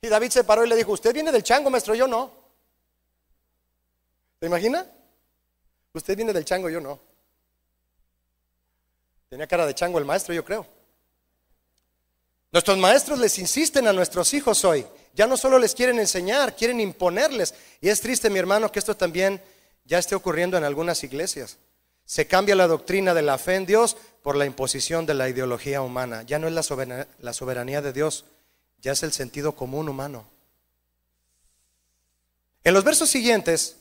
[0.00, 2.30] Y David se paró y le dijo, usted viene del chango, maestro, yo no.
[4.38, 4.86] ¿Se imagina?
[5.92, 6.98] Usted viene del chango, yo no.
[9.28, 10.66] Tenía cara de chango el maestro, yo creo.
[12.52, 14.86] Nuestros maestros les insisten a nuestros hijos hoy.
[15.14, 17.54] Ya no solo les quieren enseñar, quieren imponerles.
[17.80, 19.40] Y es triste, mi hermano, que esto también
[19.90, 21.58] ya esté ocurriendo en algunas iglesias.
[22.04, 25.82] Se cambia la doctrina de la fe en Dios por la imposición de la ideología
[25.82, 26.22] humana.
[26.22, 28.24] Ya no es la soberanía, la soberanía de Dios,
[28.80, 30.26] ya es el sentido común humano.
[32.62, 33.78] En los versos siguientes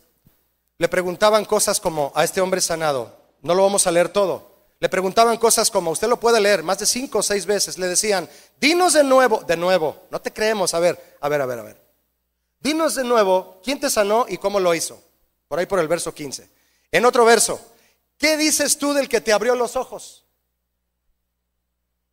[0.80, 4.50] le preguntaban cosas como a este hombre sanado, no lo vamos a leer todo,
[4.80, 7.88] le preguntaban cosas como, usted lo puede leer más de cinco o seis veces, le
[7.88, 8.28] decían,
[8.60, 11.64] dinos de nuevo, de nuevo, no te creemos, a ver, a ver, a ver, a
[11.64, 11.82] ver,
[12.62, 15.04] dinos de nuevo quién te sanó y cómo lo hizo
[15.50, 16.48] por ahí por el verso 15.
[16.92, 17.60] En otro verso,
[18.18, 20.24] ¿qué dices tú del que te abrió los ojos?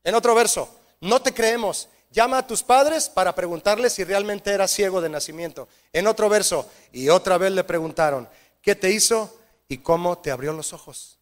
[0.03, 0.69] En otro verso,
[1.01, 1.89] no te creemos.
[2.11, 5.69] Llama a tus padres para preguntarles si realmente era ciego de nacimiento.
[5.93, 8.29] En otro verso, y otra vez le preguntaron,
[8.63, 11.19] ¿qué te hizo y cómo te abrió los ojos?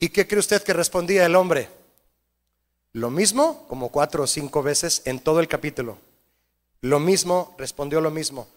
[0.00, 1.68] ¿Y qué cree usted que respondía el hombre?
[2.92, 5.98] Lo mismo, como cuatro o cinco veces en todo el capítulo.
[6.80, 8.48] Lo mismo, respondió lo mismo.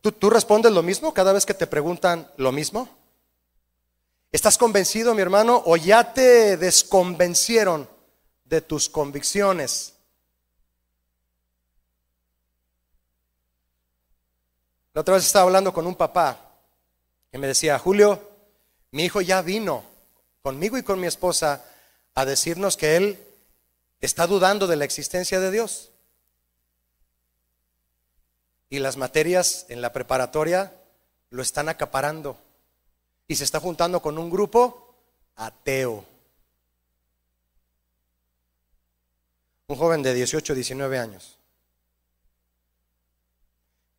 [0.00, 2.88] ¿Tú, respondes lo mismo cada vez que te preguntan lo mismo?
[4.32, 7.86] ¿Estás convencido, mi hermano, o ya te desconvencieron
[8.44, 9.94] de tus convicciones?
[14.94, 16.50] La otra vez estaba hablando con un papá
[17.30, 18.26] que me decía, Julio,
[18.92, 19.84] mi hijo ya vino
[20.42, 21.62] conmigo y con mi esposa
[22.14, 23.26] a decirnos que él
[24.00, 25.90] está dudando de la existencia de Dios
[28.70, 30.72] y las materias en la preparatoria
[31.30, 32.38] lo están acaparando
[33.26, 34.94] y se está juntando con un grupo
[35.34, 36.04] ateo.
[39.66, 41.36] Un joven de 18, 19 años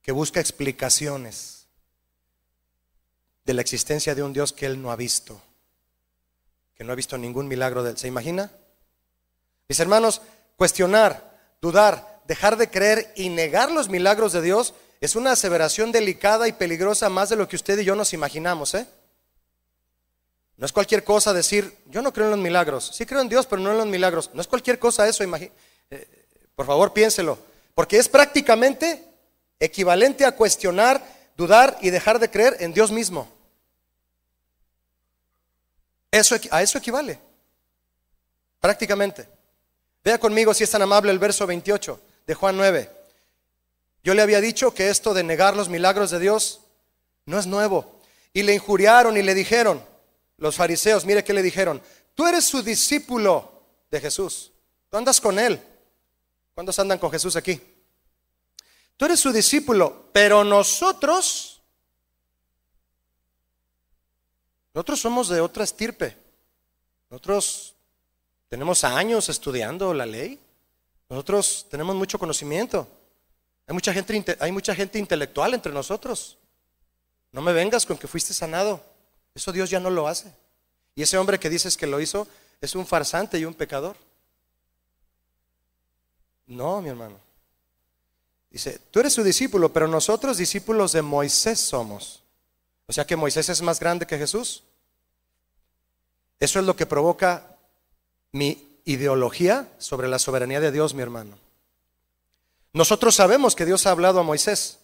[0.02, 1.68] que busca explicaciones
[3.46, 5.42] de la existencia de un Dios que él no ha visto,
[6.76, 7.98] que no ha visto ningún milagro de él.
[7.98, 8.52] ¿Se imagina?
[9.68, 10.22] Mis hermanos,
[10.58, 16.48] cuestionar, dudar, dejar de creer y negar los milagros de Dios es una aseveración delicada
[16.48, 18.74] y peligrosa más de lo que usted y yo nos imaginamos.
[18.74, 18.88] ¿eh?
[20.56, 22.90] No es cualquier cosa decir, yo no creo en los milagros.
[22.94, 24.30] Sí creo en Dios, pero no en los milagros.
[24.34, 25.26] No es cualquier cosa eso.
[25.26, 26.08] Eh,
[26.56, 27.38] por favor, piénselo.
[27.76, 29.04] Porque es prácticamente
[29.60, 31.04] equivalente a cuestionar,
[31.36, 33.28] dudar y dejar de creer en Dios mismo.
[36.10, 37.20] Eso, a eso equivale.
[38.62, 39.28] Prácticamente.
[40.02, 42.90] Vea conmigo si es tan amable el verso 28 de Juan 9.
[44.04, 46.62] Yo le había dicho que esto de negar los milagros de Dios
[47.26, 48.00] no es nuevo.
[48.34, 49.84] Y le injuriaron y le dijeron,
[50.38, 51.82] los fariseos, mire que le dijeron,
[52.16, 54.52] tú eres su discípulo de Jesús,
[54.90, 55.62] tú andas con él.
[56.54, 57.62] ¿Cuántos andan con Jesús aquí?
[58.98, 61.62] Tú eres su discípulo, pero nosotros,
[64.74, 66.18] nosotros somos de otra estirpe.
[67.10, 67.76] Nosotros
[68.48, 70.40] tenemos años estudiando la ley.
[71.12, 72.88] Nosotros tenemos mucho conocimiento.
[73.68, 76.38] Hay mucha gente, hay mucha gente intelectual entre nosotros.
[77.34, 78.82] No me vengas con que fuiste sanado.
[79.36, 80.34] Eso Dios ya no lo hace.
[80.96, 82.30] Y ese hombre que dices que lo hizo
[82.62, 83.98] es un farsante y un pecador.
[86.48, 87.20] No, mi hermano.
[88.50, 92.24] Dice, tú eres su discípulo, pero nosotros discípulos de Moisés somos.
[92.88, 94.64] O sea que Moisés es más grande que Jesús.
[96.40, 97.58] Eso es lo que provoca
[98.32, 101.38] mi ideología sobre la soberanía de Dios, mi hermano.
[102.74, 104.80] Nosotros sabemos que Dios ha hablado a Moisés,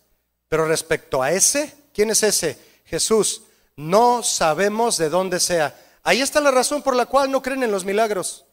[0.49, 2.57] pero respecto a ese, ¿quién es ese?
[2.85, 3.43] Jesús.
[3.75, 5.75] no sabemos de dónde sea.
[6.01, 8.45] Ahí está la razón por la cual no creen en los milagros,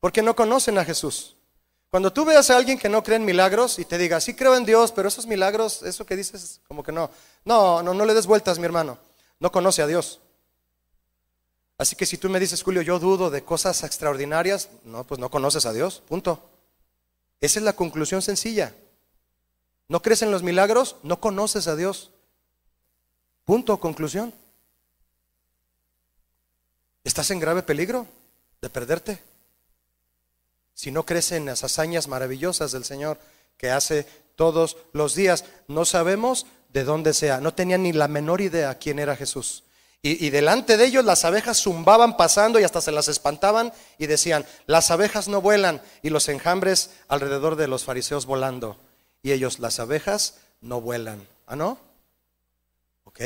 [0.00, 1.36] porque no conocen a Jesús.
[1.90, 4.56] Cuando tú veas a alguien que no cree en milagros y te diga, sí creo
[4.56, 7.10] en Dios, pero esos milagros, eso que dices, como que no.
[7.44, 8.98] No, no, no le des vueltas, mi hermano.
[9.38, 10.20] No conoce a Dios.
[11.78, 15.30] Así que si tú me dices, Julio, yo dudo de cosas extraordinarias, no, pues no
[15.30, 16.42] conoces a Dios, punto.
[17.40, 18.74] Esa es la conclusión sencilla.
[19.88, 20.96] ¿No crees en los milagros?
[21.02, 22.10] No conoces a Dios.
[23.44, 24.32] Punto, conclusión.
[27.04, 28.06] Estás en grave peligro
[28.60, 29.22] de perderte.
[30.74, 33.18] Si no crees en las hazañas maravillosas del Señor
[33.56, 37.40] que hace todos los días, no sabemos de dónde sea.
[37.40, 39.62] No tenían ni la menor idea quién era Jesús.
[40.08, 44.46] Y, delante de ellos las abejas zumbaban pasando y hasta se las espantaban y decían,
[44.66, 48.76] las abejas no vuelan y los enjambres alrededor de los fariseos volando.
[49.24, 51.26] Y ellos, las abejas no vuelan.
[51.48, 51.80] ¿Ah, no?
[53.02, 53.20] ¿Ok?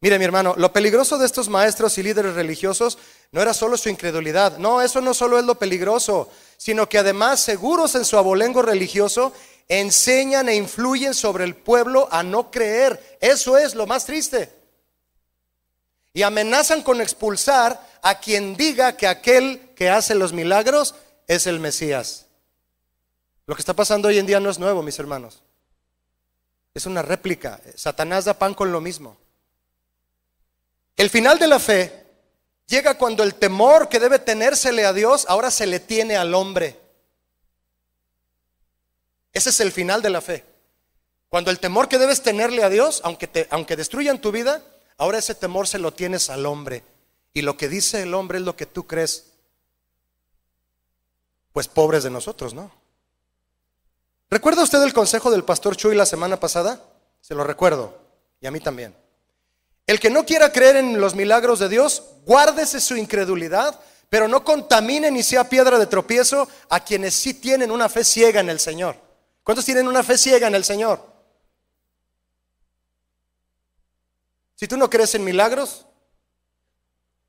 [0.00, 2.96] Mire, mi hermano, lo peligroso de estos maestros y líderes religiosos
[3.32, 4.58] no era solo su incredulidad.
[4.58, 9.32] No, eso no solo es lo peligroso, sino que además, seguros en su abolengo religioso,
[9.66, 13.18] enseñan e influyen sobre el pueblo a no creer.
[13.20, 14.55] Eso es lo más triste.
[16.16, 20.94] Y amenazan con expulsar a quien diga que aquel que hace los milagros
[21.28, 22.24] es el Mesías.
[23.44, 25.42] Lo que está pasando hoy en día no es nuevo, mis hermanos.
[26.72, 27.60] Es una réplica.
[27.74, 29.18] Satanás da pan con lo mismo.
[30.96, 32.06] El final de la fe
[32.66, 36.80] llega cuando el temor que debe tenérsele a Dios ahora se le tiene al hombre.
[39.34, 40.46] Ese es el final de la fe.
[41.28, 44.62] Cuando el temor que debes tenerle a Dios, aunque, te, aunque destruyan tu vida,
[44.98, 46.82] ahora ese temor se lo tienes al hombre.
[47.32, 49.32] Y lo que dice el hombre es lo que tú crees.
[51.52, 52.70] Pues pobres de nosotros, ¿no?
[54.28, 56.82] ¿Recuerda usted el consejo del pastor Chuy la semana pasada?
[57.20, 57.96] Se lo recuerdo,
[58.40, 58.94] y a mí también.
[59.86, 63.78] El que no quiera creer en los milagros de Dios, guárdese su incredulidad,
[64.08, 68.40] pero no contamine ni sea piedra de tropiezo a quienes sí tienen una fe ciega
[68.40, 68.96] en el Señor.
[69.44, 71.15] ¿Cuántos tienen una fe ciega en el Señor?
[74.56, 75.86] Si tú no crees en milagros,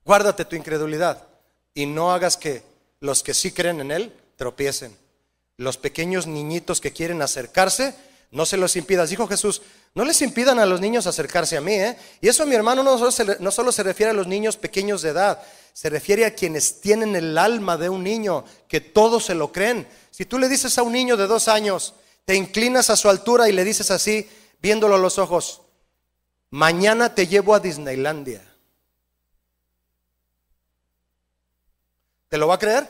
[0.04, 1.28] guárdate tu incredulidad
[1.74, 2.62] y no hagas que
[3.00, 4.96] los que sí creen en Él tropiecen
[5.58, 7.94] los pequeños niñitos que quieren acercarse,
[8.30, 9.10] no se los impidas.
[9.10, 9.60] Dijo Jesús,
[9.94, 11.74] no les impidan a los niños acercarse a mí.
[11.74, 11.96] ¿eh?
[12.20, 15.02] Y eso, mi hermano, no solo, se, no solo se refiere a los niños pequeños
[15.02, 19.34] de edad, se refiere a quienes tienen el alma de un niño, que todos se
[19.34, 19.86] lo creen.
[20.10, 23.48] Si tú le dices a un niño de dos años, te inclinas a su altura
[23.48, 24.28] y le dices así,
[24.60, 25.62] viéndolo a los ojos,
[26.50, 28.42] mañana te llevo a Disneylandia.
[32.28, 32.88] ¿Te lo va a creer?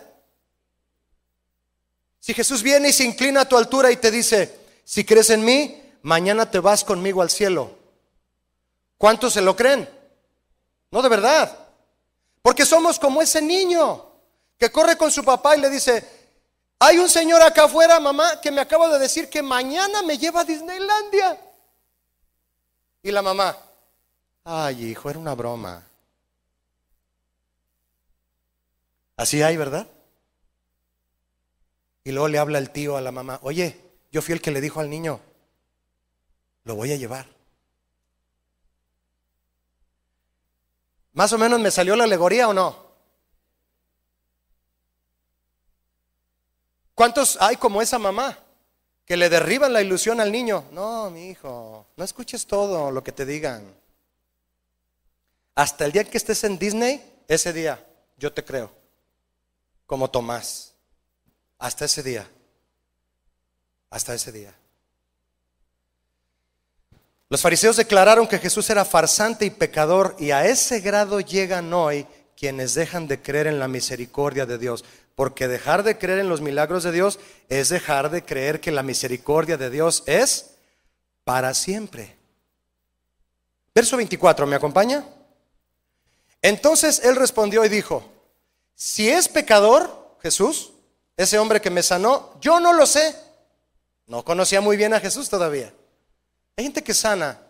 [2.18, 5.44] Si Jesús viene y se inclina a tu altura y te dice, si crees en
[5.44, 7.76] mí, mañana te vas conmigo al cielo.
[8.96, 9.88] ¿Cuántos se lo creen?
[10.90, 11.56] No de verdad.
[12.42, 14.06] Porque somos como ese niño
[14.58, 16.04] que corre con su papá y le dice,
[16.80, 20.40] hay un señor acá afuera, mamá, que me acaba de decir que mañana me lleva
[20.40, 21.40] a Disneylandia.
[23.02, 23.56] Y la mamá,
[24.44, 25.84] ay hijo, era una broma.
[29.16, 29.88] Así hay, ¿verdad?
[32.04, 33.78] Y luego le habla el tío a la mamá, oye,
[34.10, 35.20] yo fui el que le dijo al niño,
[36.64, 37.26] lo voy a llevar.
[41.12, 42.88] ¿Más o menos me salió la alegoría o no?
[46.94, 48.38] ¿Cuántos hay como esa mamá
[49.08, 50.66] que le derriban la ilusión al niño?
[50.70, 53.74] No, mi hijo, no escuches todo lo que te digan.
[55.54, 57.82] Hasta el día que estés en Disney, ese día,
[58.18, 58.70] yo te creo,
[59.86, 60.74] como Tomás.
[61.58, 62.28] Hasta ese día.
[63.88, 64.54] Hasta ese día.
[67.30, 72.06] Los fariseos declararon que Jesús era farsante y pecador y a ese grado llegan hoy
[72.36, 74.84] quienes dejan de creer en la misericordia de Dios.
[75.18, 78.84] Porque dejar de creer en los milagros de Dios es dejar de creer que la
[78.84, 80.50] misericordia de Dios es
[81.24, 82.16] para siempre.
[83.74, 85.04] Verso 24, ¿me acompaña?
[86.40, 88.08] Entonces él respondió y dijo,
[88.76, 90.70] si es pecador, Jesús,
[91.16, 93.16] ese hombre que me sanó, yo no lo sé.
[94.06, 95.74] No conocía muy bien a Jesús todavía.
[96.56, 97.40] Hay gente que sana,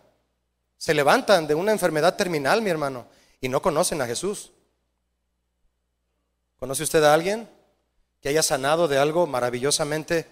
[0.75, 3.05] se levantan de una enfermedad terminal, mi hermano,
[3.39, 4.53] y no conocen a Jesús.
[6.57, 7.58] ¿Conoce usted a alguien
[8.21, 10.27] que haya sanado de algo maravillosamente,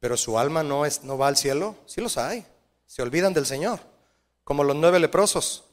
[0.00, 1.76] pero su alma no, es, no va al cielo?
[1.86, 2.46] Sí los hay.
[2.86, 3.80] Se olvidan del Señor,
[4.44, 5.64] como los nueve leprosos.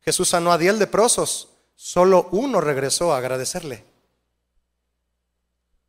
[0.00, 3.84] Jesús sanó a diez leprosos, solo uno regresó a agradecerle.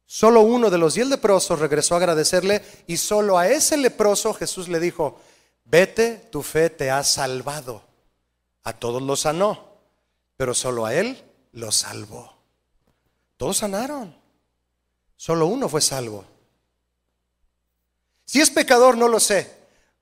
[0.06, 4.68] Solo uno de los diez leprosos regresó a agradecerle y solo a ese leproso Jesús
[4.68, 5.22] le dijo,
[5.64, 7.82] vete, tu fe te ha salvado.
[8.64, 9.78] A todos los sanó,
[10.36, 11.24] pero solo a él
[11.54, 12.34] lo salvó.
[13.38, 14.20] Todos sanaron.
[15.22, 16.26] Solo uno fue salvo.
[18.26, 19.55] Si es pecador, no lo sé.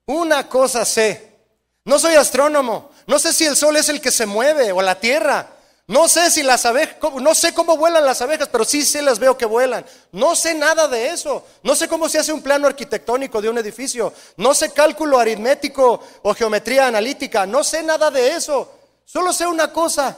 [0.05, 1.36] Una cosa sé.
[1.84, 2.91] No soy astrónomo.
[3.05, 5.57] No sé si el sol es el que se mueve o la tierra.
[5.88, 9.20] No sé si las abejas, no sé cómo vuelan las abejas, pero sí se las
[9.20, 9.86] veo que vuelan.
[10.13, 11.45] No sé nada de eso.
[11.63, 14.13] No sé cómo se hace un plano arquitectónico de un edificio.
[14.38, 17.45] No sé cálculo aritmético o geometría analítica.
[17.45, 18.74] No sé nada de eso.
[19.03, 20.17] Solo sé una cosa.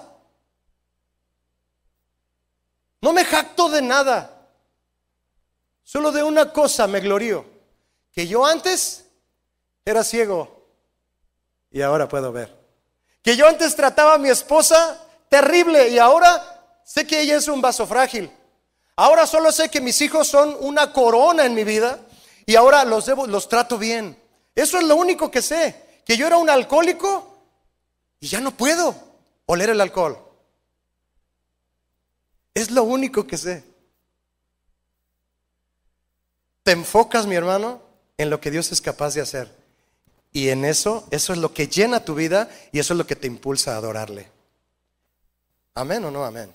[3.02, 4.41] No me jacto de nada.
[5.92, 7.44] Solo de una cosa me glorío.
[8.14, 9.04] Que yo antes
[9.84, 10.70] era ciego
[11.70, 12.58] y ahora puedo ver.
[13.22, 17.60] Que yo antes trataba a mi esposa terrible y ahora sé que ella es un
[17.60, 18.32] vaso frágil.
[18.96, 22.00] Ahora solo sé que mis hijos son una corona en mi vida
[22.46, 24.18] y ahora los debo, los trato bien.
[24.56, 27.38] Eso es lo único que sé, que yo era un alcohólico
[28.22, 28.96] y ya no puedo
[29.46, 30.18] oler el alcohol.
[32.54, 33.71] Es lo único que sé.
[36.64, 37.82] Te enfocas, mi hermano,
[38.18, 39.52] en lo que Dios es capaz de hacer.
[40.32, 43.16] Y en eso, eso es lo que llena tu vida y eso es lo que
[43.16, 44.30] te impulsa a adorarle.
[45.74, 46.54] Amén o no amén.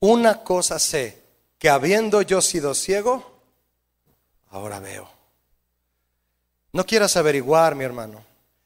[0.00, 1.22] Una cosa sé,
[1.58, 3.40] que habiendo yo sido ciego,
[4.50, 5.08] ahora veo.
[6.72, 8.22] No quieras averiguar, mi hermano,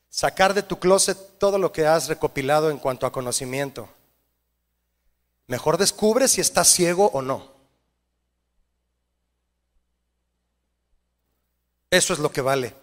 [0.09, 3.89] sacar de tu closet todo lo que has recopilado en cuanto a conocimiento.
[5.47, 7.58] Mejor descubre si estás ciego o no.
[11.91, 12.75] Eso es lo que vale,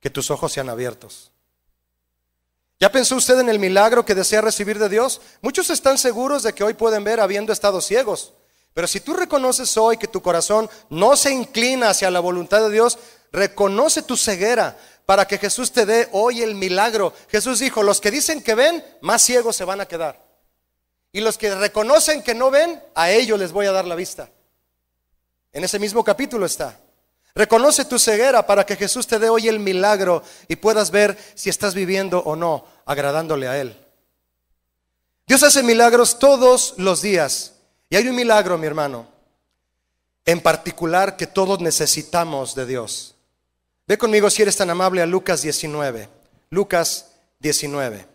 [0.00, 1.30] que tus ojos sean abiertos.
[2.80, 5.20] ¿Ya pensó usted en el milagro que desea recibir de Dios?
[5.42, 8.34] Muchos están seguros de que hoy pueden ver habiendo estado ciegos.
[8.74, 12.70] Pero si tú reconoces hoy que tu corazón no se inclina hacia la voluntad de
[12.70, 12.98] Dios,
[13.30, 14.76] reconoce tu ceguera
[15.06, 17.14] para que Jesús te dé hoy el milagro.
[17.28, 20.24] Jesús dijo, los que dicen que ven, más ciegos se van a quedar.
[21.12, 24.28] Y los que reconocen que no ven, a ellos les voy a dar la vista.
[25.52, 26.80] En ese mismo capítulo está.
[27.34, 31.50] Reconoce tu ceguera para que Jesús te dé hoy el milagro y puedas ver si
[31.50, 33.76] estás viviendo o no agradándole a Él.
[35.26, 37.54] Dios hace milagros todos los días.
[37.90, 39.08] Y hay un milagro, mi hermano,
[40.24, 43.14] en particular que todos necesitamos de Dios.
[43.86, 46.08] Ve conmigo si eres tan amable a Lucas 19.
[46.50, 48.06] Lucas 19.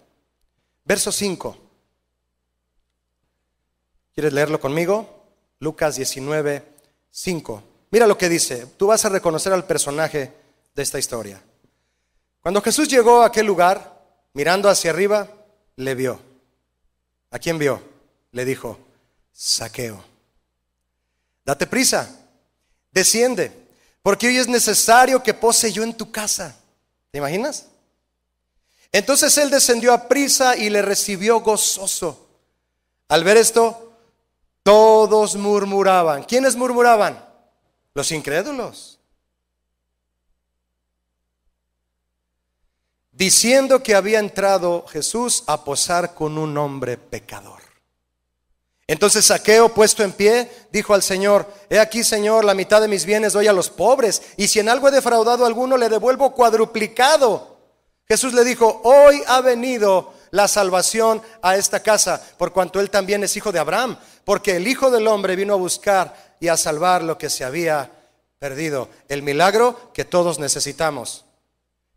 [0.85, 1.57] Verso 5.
[4.13, 5.23] ¿Quieres leerlo conmigo?
[5.59, 6.63] Lucas 19,
[7.11, 7.63] 5.
[7.91, 8.67] Mira lo que dice.
[8.77, 10.33] Tú vas a reconocer al personaje
[10.75, 11.41] de esta historia.
[12.41, 14.01] Cuando Jesús llegó a aquel lugar,
[14.33, 15.27] mirando hacia arriba,
[15.75, 16.19] le vio.
[17.31, 17.81] ¿A quién vio?
[18.31, 18.79] Le dijo,
[19.33, 20.03] saqueo.
[21.45, 22.09] Date prisa,
[22.91, 23.51] desciende,
[24.01, 26.55] porque hoy es necesario que pose yo en tu casa.
[27.11, 27.65] ¿Te imaginas?
[28.91, 32.27] Entonces él descendió a prisa y le recibió gozoso.
[33.07, 33.93] Al ver esto,
[34.63, 36.23] todos murmuraban.
[36.23, 37.28] ¿Quiénes murmuraban?
[37.99, 38.97] Los incrédulos.
[43.11, 47.61] Diciendo que había entrado Jesús a posar con un hombre pecador.
[48.87, 53.03] Entonces Saqueo, puesto en pie, dijo al Señor, He aquí, Señor, la mitad de mis
[53.03, 56.33] bienes doy a los pobres, y si en algo he defraudado a alguno, le devuelvo
[56.33, 57.57] cuadruplicado.
[58.07, 63.25] Jesús le dijo, Hoy ha venido la salvación a esta casa, por cuanto él también
[63.25, 67.03] es hijo de Abraham, porque el Hijo del Hombre vino a buscar y a salvar
[67.03, 67.91] lo que se había
[68.39, 68.89] perdido.
[69.07, 71.25] El milagro que todos necesitamos.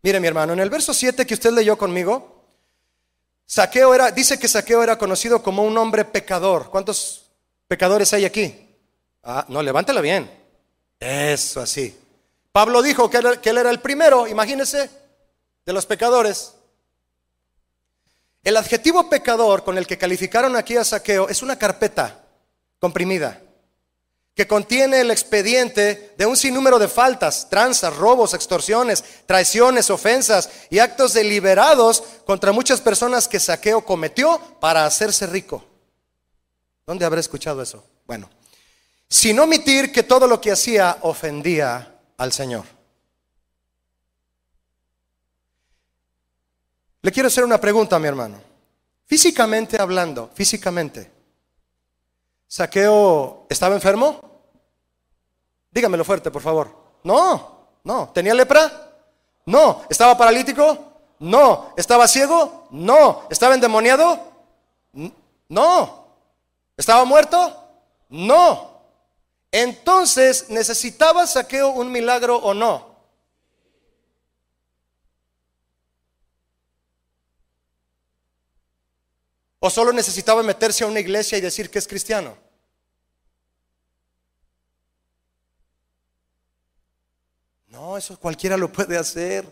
[0.01, 2.43] Mire mi hermano, en el verso 7 que usted leyó conmigo,
[3.45, 6.69] Saqueo era, dice que Saqueo era conocido como un hombre pecador.
[6.69, 7.25] ¿Cuántos
[7.67, 8.69] pecadores hay aquí?
[9.23, 10.29] Ah, no, levántala bien.
[10.99, 11.97] Eso así.
[12.51, 14.89] Pablo dijo que, que él era el primero, imagínese,
[15.65, 16.53] de los pecadores.
[18.43, 22.25] El adjetivo pecador con el que calificaron aquí a Saqueo es una carpeta
[22.79, 23.39] comprimida
[24.35, 30.79] que contiene el expediente de un sinnúmero de faltas, tranzas, robos, extorsiones, traiciones, ofensas y
[30.79, 35.63] actos deliberados contra muchas personas que Saqueo cometió para hacerse rico.
[36.85, 37.85] ¿Dónde habré escuchado eso?
[38.07, 38.29] Bueno,
[39.07, 42.65] sin omitir que todo lo que hacía ofendía al Señor.
[47.03, 48.41] Le quiero hacer una pregunta mi hermano.
[49.05, 51.11] Físicamente hablando, físicamente,
[52.53, 54.19] Saqueo estaba enfermo.
[55.71, 56.69] Dígamelo fuerte, por favor.
[57.03, 58.11] No, no.
[58.13, 58.71] ¿Tenía lepra?
[59.47, 59.81] No.
[59.89, 60.77] ¿Estaba paralítico?
[61.17, 61.73] No.
[61.75, 62.67] ¿Estaba ciego?
[62.69, 63.23] No.
[63.31, 64.19] ¿Estaba endemoniado?
[65.49, 66.05] No.
[66.77, 67.57] ¿Estaba muerto?
[68.09, 68.83] No.
[69.51, 72.93] Entonces, ¿necesitaba Saqueo un milagro o no?
[79.57, 82.42] ¿O solo necesitaba meterse a una iglesia y decir que es cristiano?
[87.97, 89.51] Eso cualquiera lo puede hacer.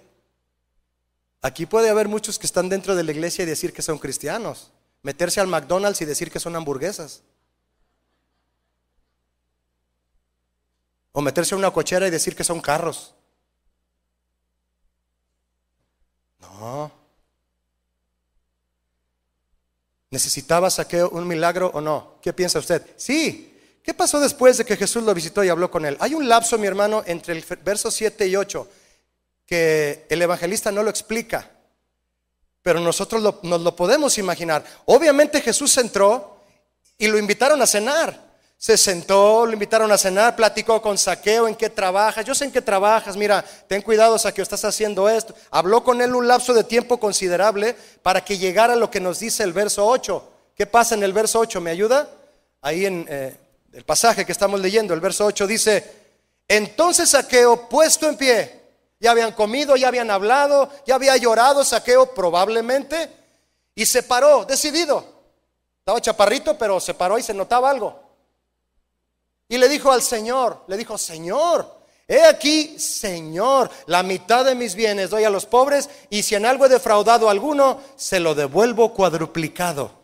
[1.42, 4.72] Aquí puede haber muchos que están dentro de la iglesia y decir que son cristianos.
[5.02, 7.24] Meterse al McDonald's y decir que son hamburguesas.
[11.12, 13.14] O meterse a una cochera y decir que son carros.
[16.40, 16.92] No.
[20.12, 22.16] ¿Necesitaba saqueo un milagro o no?
[22.22, 22.86] ¿Qué piensa usted?
[22.98, 23.51] Sí.
[23.84, 25.98] ¿Qué pasó después de que Jesús lo visitó y habló con él?
[26.00, 28.68] Hay un lapso, mi hermano, entre el verso 7 y 8
[29.52, 31.50] que el evangelista no lo explica,
[32.62, 34.64] pero nosotros nos lo podemos imaginar.
[34.86, 36.38] Obviamente Jesús entró
[36.98, 38.32] y lo invitaron a cenar.
[38.58, 42.24] Se sentó, lo invitaron a cenar, platicó con Saqueo en qué trabajas.
[42.24, 45.36] Yo sé en qué trabajas, mira, ten cuidado, Saqueo, estás haciendo esto.
[45.50, 49.44] Habló con él un lapso de tiempo considerable para que llegara lo que nos dice
[49.44, 50.32] el verso 8.
[50.56, 51.60] ¿Qué pasa en el verso 8?
[51.60, 52.08] ¿Me ayuda?
[52.62, 53.36] Ahí en eh,
[53.74, 56.02] el pasaje que estamos leyendo, el verso 8 dice,
[56.48, 58.62] entonces Saqueo, puesto en pie,
[59.00, 63.10] ya habían comido, ya habían hablado, ya había llorado Saqueo probablemente,
[63.74, 65.06] y se paró, decidido.
[65.80, 68.00] Estaba chaparrito, pero se paró y se notaba algo.
[69.48, 74.76] Y le dijo al Señor, le dijo, Señor, he aquí, Señor, la mitad de mis
[74.76, 78.36] bienes doy a los pobres y si en algo he defraudado a alguno, se lo
[78.36, 80.01] devuelvo cuadruplicado.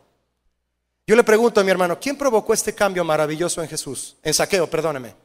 [1.08, 4.18] Yo le pregunto a mi hermano, ¿quién provocó este cambio maravilloso en Jesús?
[4.22, 5.16] En saqueo, perdóneme.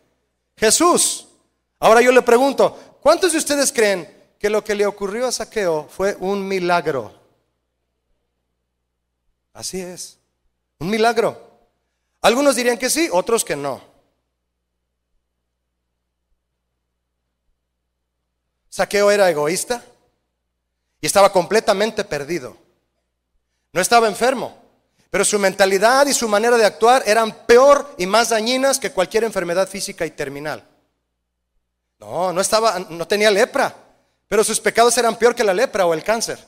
[0.56, 1.26] Jesús.
[1.80, 4.08] Ahora yo le pregunto, ¿cuántos de ustedes creen
[4.38, 7.12] que lo que le ocurrió a saqueo fue un milagro?
[9.52, 10.18] Así es,
[10.78, 11.50] un milagro.
[12.20, 13.82] Algunos dirían que sí, otros que no.
[18.68, 19.84] Saqueo era egoísta
[21.00, 22.56] y estaba completamente perdido.
[23.72, 24.61] No estaba enfermo,
[25.12, 29.24] pero su mentalidad y su manera de actuar eran peor y más dañinas que cualquier
[29.24, 30.66] enfermedad física y terminal.
[31.98, 33.76] No, no estaba, no tenía lepra,
[34.26, 36.42] pero sus pecados eran peor que la lepra o el cáncer.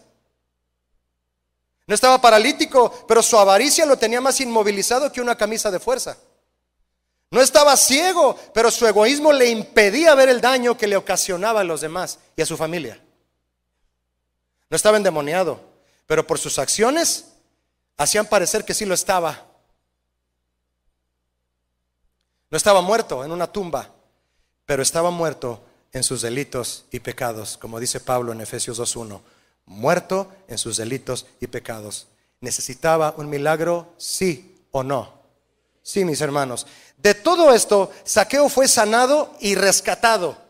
[1.86, 6.16] No estaba paralítico, pero su avaricia lo tenía más inmovilizado que una camisa de fuerza.
[7.30, 11.64] No estaba ciego, pero su egoísmo le impedía ver el daño que le ocasionaba a
[11.64, 12.98] los demás y a su familia.
[14.70, 15.60] No estaba endemoniado,
[16.06, 17.26] pero por sus acciones
[17.96, 19.46] hacían parecer que sí lo estaba.
[22.50, 23.90] No estaba muerto en una tumba,
[24.66, 25.60] pero estaba muerto
[25.92, 29.20] en sus delitos y pecados, como dice Pablo en Efesios 2.1.
[29.66, 32.08] Muerto en sus delitos y pecados.
[32.40, 33.94] ¿Necesitaba un milagro?
[33.96, 35.22] Sí o no.
[35.82, 36.66] Sí, mis hermanos.
[36.96, 40.43] De todo esto, Saqueo fue sanado y rescatado.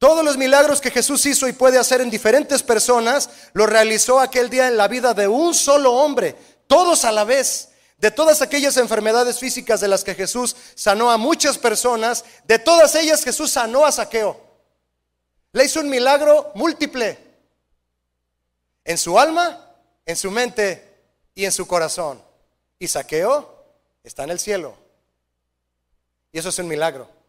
[0.00, 4.48] Todos los milagros que Jesús hizo y puede hacer en diferentes personas, lo realizó aquel
[4.48, 6.34] día en la vida de un solo hombre,
[6.66, 7.68] todos a la vez.
[7.98, 12.94] De todas aquellas enfermedades físicas de las que Jesús sanó a muchas personas, de todas
[12.94, 14.40] ellas Jesús sanó a Saqueo.
[15.52, 17.18] Le hizo un milagro múltiple
[18.82, 19.70] en su alma,
[20.06, 20.94] en su mente
[21.34, 22.22] y en su corazón.
[22.78, 23.66] Y Saqueo
[24.02, 24.74] está en el cielo.
[26.32, 27.19] Y eso es un milagro.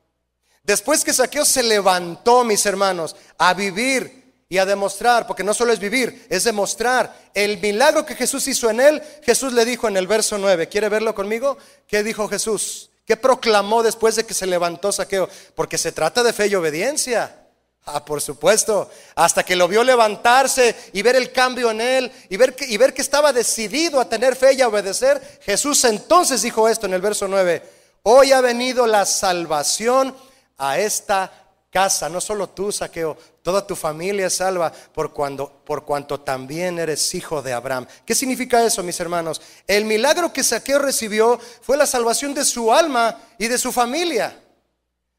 [0.63, 5.71] Después que Saqueo se levantó, mis hermanos, a vivir y a demostrar, porque no solo
[5.73, 9.97] es vivir, es demostrar el milagro que Jesús hizo en él, Jesús le dijo en
[9.97, 11.57] el verso 9, ¿quiere verlo conmigo?
[11.87, 12.89] ¿Qué dijo Jesús?
[13.05, 15.29] ¿Qué proclamó después de que se levantó Saqueo?
[15.55, 17.41] Porque se trata de fe y obediencia.
[17.85, 22.37] Ah, por supuesto, hasta que lo vio levantarse y ver el cambio en él y
[22.37, 26.69] ver, que, ver que estaba decidido a tener fe y a obedecer, Jesús entonces dijo
[26.69, 27.63] esto en el verso 9,
[28.03, 30.15] hoy ha venido la salvación
[30.63, 31.31] a esta
[31.71, 36.77] casa, no solo tú, Saqueo, toda tu familia es salva por, cuando, por cuanto también
[36.77, 37.87] eres hijo de Abraham.
[38.05, 39.41] ¿Qué significa eso, mis hermanos?
[39.65, 44.39] El milagro que Saqueo recibió fue la salvación de su alma y de su familia.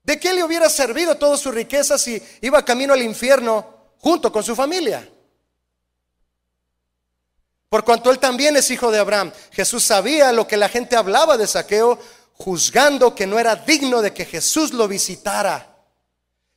[0.04, 3.66] ¿De qué le hubiera servido toda su riqueza si iba camino al infierno
[3.98, 5.08] junto con su familia?
[7.68, 11.36] Por cuanto él también es hijo de Abraham, Jesús sabía lo que la gente hablaba
[11.36, 11.98] de Saqueo,
[12.42, 15.76] juzgando que no era digno de que Jesús lo visitara.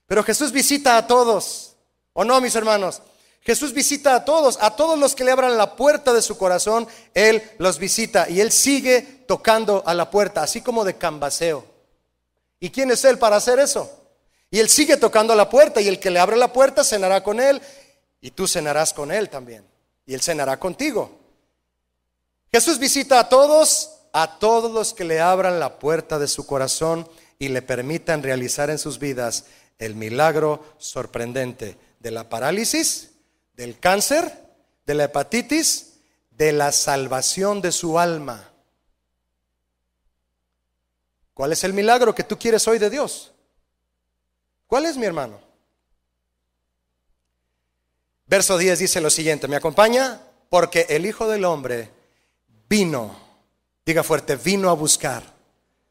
[0.07, 1.75] Pero Jesús visita a todos,
[2.13, 3.01] ¿o no, mis hermanos?
[3.41, 6.87] Jesús visita a todos, a todos los que le abran la puerta de su corazón,
[7.13, 11.63] Él los visita y Él sigue tocando a la puerta, así como de cambaseo.
[12.59, 13.91] ¿Y quién es Él para hacer eso?
[14.49, 17.21] Y Él sigue tocando a la puerta y el que le abre la puerta cenará
[17.21, 17.61] con Él
[18.21, 19.63] y tú cenarás con Él también.
[20.07, 21.11] Y Él cenará contigo.
[22.51, 27.05] Jesús visita a todos, a todos los que le abran la puerta de su corazón
[27.37, 29.43] y le permitan realizar en sus vidas
[29.77, 33.11] el milagro sorprendente de la parálisis,
[33.57, 34.31] del cáncer,
[34.85, 35.95] de la hepatitis,
[36.31, 38.53] de la salvación de su alma.
[41.33, 43.33] ¿Cuál es el milagro que tú quieres hoy de Dios?
[44.67, 45.41] ¿Cuál es mi hermano?
[48.27, 50.21] Verso 10 dice lo siguiente, ¿me acompaña?
[50.49, 51.91] Porque el Hijo del Hombre
[52.69, 53.24] vino,
[53.85, 55.23] diga fuerte, vino a buscar.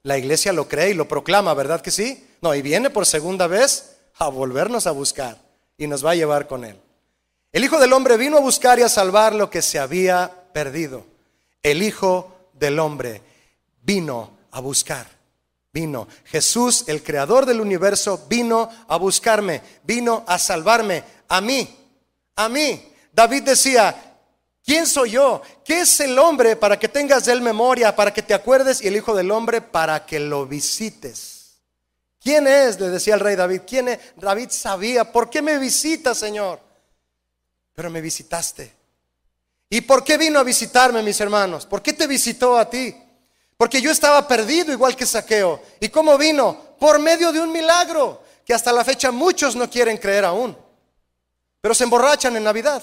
[0.02, 2.26] La iglesia lo cree y lo proclama, ¿verdad que sí?
[2.42, 5.38] No, y viene por segunda vez a volvernos a buscar
[5.78, 6.78] y nos va a llevar con él.
[7.52, 11.06] El Hijo del Hombre vino a buscar y a salvar lo que se había perdido.
[11.62, 13.22] El Hijo del Hombre
[13.82, 15.06] vino a buscar.
[15.72, 16.06] Vino.
[16.24, 21.68] Jesús, el creador del universo, vino a buscarme, vino a salvarme, a mí,
[22.36, 22.92] a mí.
[23.12, 24.13] David decía,
[24.64, 25.42] ¿quién soy yo?
[25.64, 28.88] ¿Qué es el hombre para que tengas de él memoria, para que te acuerdes y
[28.88, 31.34] el Hijo del Hombre para que lo visites?
[32.24, 32.80] ¿Quién es?
[32.80, 33.60] Le decía el rey David.
[33.66, 33.98] ¿Quién es?
[34.16, 36.58] David sabía, ¿por qué me visitas, Señor?
[37.74, 38.72] Pero me visitaste.
[39.68, 41.66] ¿Y por qué vino a visitarme, mis hermanos?
[41.66, 42.96] ¿Por qué te visitó a ti?
[43.58, 45.60] Porque yo estaba perdido igual que Saqueo.
[45.80, 46.76] ¿Y cómo vino?
[46.78, 50.56] Por medio de un milagro que hasta la fecha muchos no quieren creer aún.
[51.60, 52.82] Pero se emborrachan en Navidad.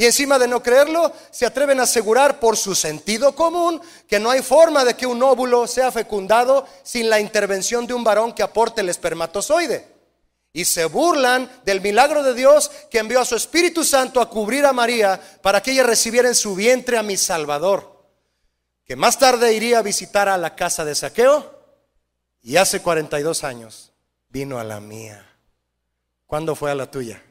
[0.00, 4.30] Y encima de no creerlo, se atreven a asegurar por su sentido común que no
[4.30, 8.42] hay forma de que un óvulo sea fecundado sin la intervención de un varón que
[8.42, 9.86] aporte el espermatozoide.
[10.54, 14.64] Y se burlan del milagro de Dios que envió a su Espíritu Santo a cubrir
[14.64, 18.00] a María para que ella recibiera en su vientre a mi Salvador
[18.86, 21.62] que más tarde iría a visitar a la casa de saqueo
[22.40, 23.92] y hace 42 años
[24.30, 25.26] vino a la mía.
[26.26, 27.22] ¿Cuándo fue a la tuya?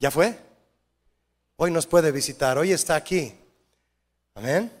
[0.00, 0.49] ¿Ya fue?
[1.62, 3.34] Hoy nos puede visitar, hoy está aquí.
[4.34, 4.72] Amén.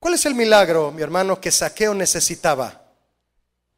[0.00, 2.86] ¿Cuál es el milagro, mi hermano, que Saqueo necesitaba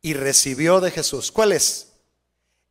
[0.00, 1.30] y recibió de Jesús?
[1.30, 1.88] ¿Cuál es?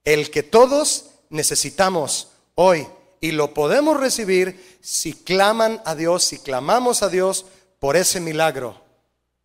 [0.04, 2.88] El que todos necesitamos hoy
[3.20, 7.46] y lo podemos recibir si claman a Dios, si clamamos a Dios
[7.78, 8.82] por ese milagro.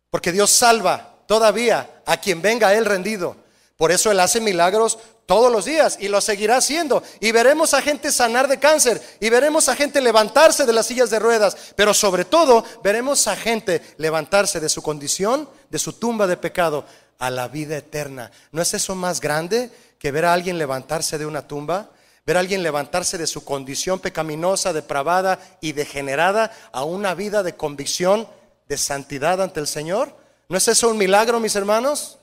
[0.09, 3.35] Porque Dios salva todavía a quien venga a Él rendido.
[3.75, 4.97] Por eso Él hace milagros
[5.27, 7.03] todos los días y lo seguirá haciendo.
[7.19, 11.11] Y veremos a gente sanar de cáncer y veremos a gente levantarse de las sillas
[11.11, 11.55] de ruedas.
[11.75, 16.85] Pero sobre todo veremos a gente levantarse de su condición, de su tumba de pecado,
[17.19, 18.31] a la vida eterna.
[18.51, 21.91] ¿No es eso más grande que ver a alguien levantarse de una tumba?
[22.25, 27.55] ver a alguien levantarse de su condición pecaminosa, depravada y degenerada a una vida de
[27.55, 28.27] convicción,
[28.67, 30.13] de santidad ante el Señor.
[30.49, 32.17] ¿No es eso un milagro, mis hermanos?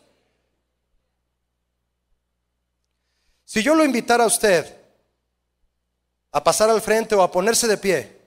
[3.44, 4.80] Si yo lo invitara a usted
[6.32, 8.18] a pasar al frente o a ponerse de pie,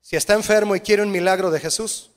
[0.00, 2.10] si está enfermo y quiere un milagro de Jesús,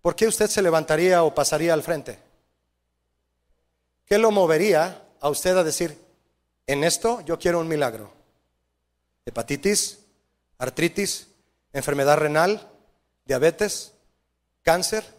[0.00, 2.18] ¿por qué usted se levantaría o pasaría al frente?
[4.06, 5.98] ¿Qué lo movería a usted a decir,
[6.66, 8.12] en esto yo quiero un milagro?
[9.24, 9.98] Hepatitis,
[10.58, 11.28] artritis,
[11.72, 12.70] enfermedad renal,
[13.24, 13.92] diabetes,
[14.62, 15.13] cáncer.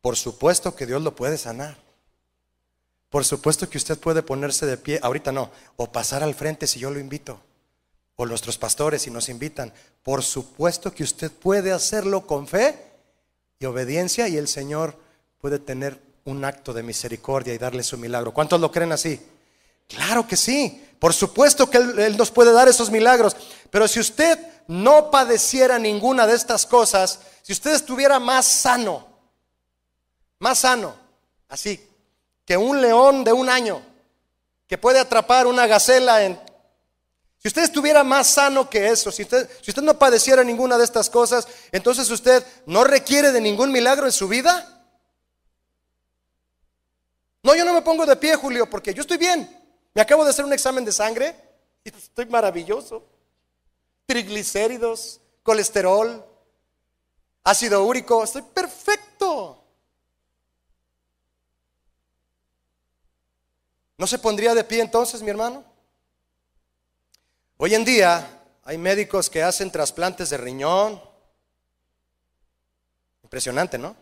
[0.00, 1.76] Por supuesto que Dios lo puede sanar.
[3.10, 6.78] Por supuesto que usted puede ponerse de pie, ahorita no, o pasar al frente si
[6.78, 7.40] yo lo invito,
[8.14, 9.72] o nuestros pastores si nos invitan.
[10.04, 12.78] Por supuesto que usted puede hacerlo con fe
[13.58, 14.96] y obediencia y el Señor
[15.40, 18.32] puede tener un acto de misericordia y darle su milagro.
[18.32, 19.20] ¿Cuántos lo creen así?
[19.88, 20.86] Claro que sí.
[21.00, 23.36] Por supuesto que él, nos puede dar esos milagros.
[23.70, 24.38] Pero si usted
[24.68, 29.09] no padeciera ninguna de estas cosas, si usted estuviera más sano,
[30.40, 30.96] más sano,
[31.48, 31.86] así,
[32.44, 33.80] que un león de un año,
[34.66, 36.40] que puede atrapar una gacela en...
[37.38, 40.84] Si usted estuviera más sano que eso, si usted, si usted no padeciera ninguna de
[40.84, 44.84] estas cosas, entonces usted no requiere de ningún milagro en su vida.
[47.42, 49.48] No, yo no me pongo de pie, Julio, porque yo estoy bien.
[49.94, 51.34] Me acabo de hacer un examen de sangre
[51.82, 53.06] y estoy maravilloso.
[54.06, 56.24] Triglicéridos, colesterol,
[57.42, 59.09] ácido úrico, estoy perfecto.
[64.00, 65.62] ¿No se pondría de pie entonces, mi hermano?
[67.58, 70.98] Hoy en día hay médicos que hacen trasplantes de riñón.
[73.22, 73.94] Impresionante, ¿no?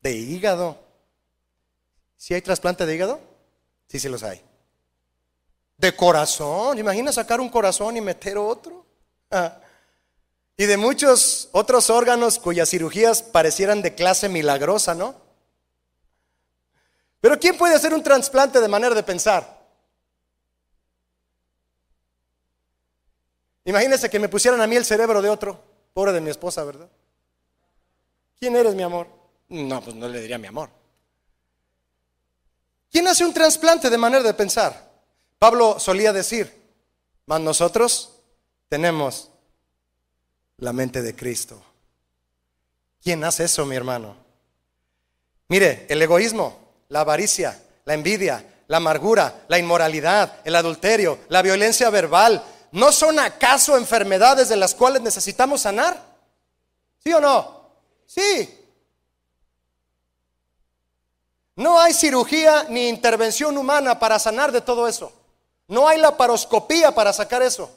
[0.00, 0.78] De hígado.
[2.16, 3.18] ¿Si hay trasplante de hígado?
[3.88, 4.40] Sí, sí los hay.
[5.76, 8.86] De corazón, imagina sacar un corazón y meter otro.
[10.58, 15.25] Y de muchos otros órganos cuyas cirugías parecieran de clase milagrosa, ¿no?
[17.26, 19.66] Pero ¿quién puede hacer un trasplante de manera de pensar?
[23.64, 25.60] Imagínese que me pusieran a mí el cerebro de otro,
[25.92, 26.88] pobre de mi esposa, ¿verdad?
[28.38, 29.08] ¿Quién eres, mi amor?
[29.48, 30.70] No, pues no le diría mi amor.
[32.92, 34.88] ¿Quién hace un trasplante de manera de pensar?
[35.40, 36.54] Pablo solía decir,
[37.26, 38.20] mas nosotros
[38.68, 39.32] tenemos
[40.58, 41.60] la mente de Cristo.
[43.02, 44.14] ¿Quién hace eso, mi hermano?
[45.48, 51.90] Mire, el egoísmo, la avaricia, la envidia, la amargura, la inmoralidad, el adulterio, la violencia
[51.90, 52.42] verbal,
[52.72, 56.00] ¿no son acaso enfermedades de las cuales necesitamos sanar?
[57.02, 57.70] ¿Sí o no?
[58.06, 58.62] Sí.
[61.56, 65.12] No hay cirugía ni intervención humana para sanar de todo eso.
[65.68, 67.70] No hay la paroscopía para sacar eso.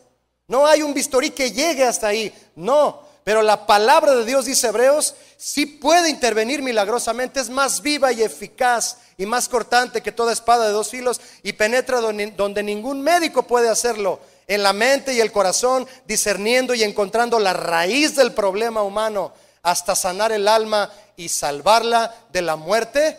[0.47, 2.33] No hay un bisturí que llegue hasta ahí.
[2.55, 3.03] No.
[3.23, 7.39] Pero la palabra de Dios, dice Hebreos, sí puede intervenir milagrosamente.
[7.39, 11.53] Es más viva y eficaz y más cortante que toda espada de dos filos y
[11.53, 14.19] penetra donde, donde ningún médico puede hacerlo.
[14.47, 19.31] En la mente y el corazón, discerniendo y encontrando la raíz del problema humano
[19.63, 23.17] hasta sanar el alma y salvarla de la muerte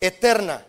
[0.00, 0.66] eterna.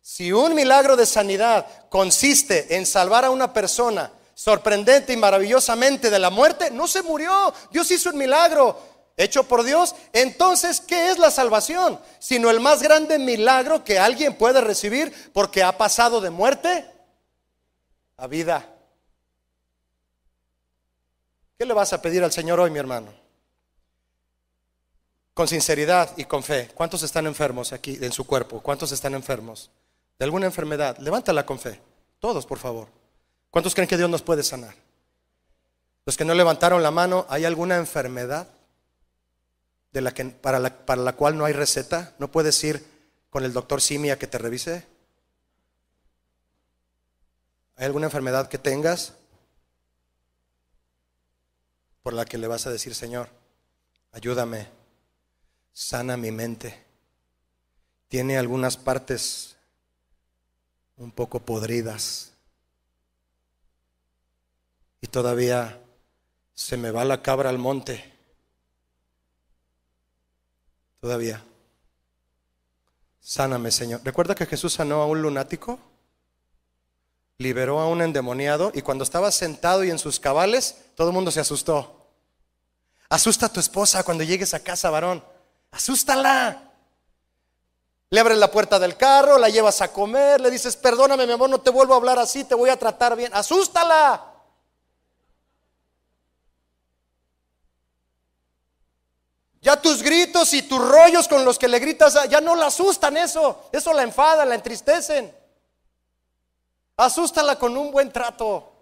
[0.00, 6.18] Si un milagro de sanidad consiste en salvar a una persona sorprendente y maravillosamente de
[6.18, 7.52] la muerte, no se murió.
[7.72, 9.94] Dios hizo un milagro hecho por Dios.
[10.12, 12.00] Entonces, ¿qué es la salvación?
[12.18, 16.90] Sino el más grande milagro que alguien puede recibir porque ha pasado de muerte
[18.16, 18.68] a vida.
[21.58, 23.26] ¿Qué le vas a pedir al Señor hoy, mi hermano?
[25.36, 26.70] con sinceridad y con fe.
[26.74, 28.62] ¿Cuántos están enfermos aquí en su cuerpo?
[28.62, 29.70] ¿Cuántos están enfermos
[30.18, 30.96] de alguna enfermedad?
[30.96, 31.78] Levántala con fe.
[32.20, 32.88] Todos, por favor.
[33.50, 34.74] ¿Cuántos creen que Dios nos puede sanar?
[36.06, 38.48] Los que no levantaron la mano, ¿hay alguna enfermedad
[39.96, 42.14] de la que, para, la, para la cual no hay receta?
[42.18, 42.84] ¿No puedes ir
[43.30, 44.84] con el doctor Simia que te revise?
[47.76, 49.14] ¿Hay alguna enfermedad que tengas
[52.02, 53.30] por la que le vas a decir, Señor,
[54.12, 54.68] ayúdame?
[55.72, 56.84] sana mi mente.
[58.08, 59.56] Tiene algunas partes
[60.98, 62.32] un poco podridas.
[65.00, 65.80] Y todavía
[66.52, 68.15] se me va la cabra al monte.
[71.06, 71.40] Todavía.
[73.20, 74.00] Sáname, Señor.
[74.02, 75.78] ¿Recuerda que Jesús sanó a un lunático?
[77.38, 81.30] Liberó a un endemoniado y cuando estaba sentado y en sus cabales, todo el mundo
[81.30, 82.08] se asustó.
[83.08, 85.22] Asusta a tu esposa cuando llegues a casa, varón.
[85.70, 86.72] Asústala.
[88.10, 91.48] Le abres la puerta del carro, la llevas a comer, le dices, perdóname mi amor,
[91.48, 93.30] no te vuelvo a hablar así, te voy a tratar bien.
[93.32, 94.35] Asústala.
[99.66, 103.16] Ya tus gritos y tus rollos con los que le gritas, ya no la asustan
[103.16, 105.34] eso, eso la enfada, la entristecen.
[106.96, 108.72] Asústala con un buen trato.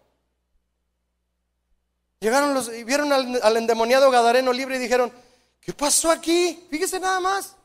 [2.20, 5.10] Llegaron los y vieron al, al endemoniado Gadareno libre y dijeron,
[5.58, 6.66] ¿Qué pasó aquí?
[6.68, 7.56] Fíjese nada más.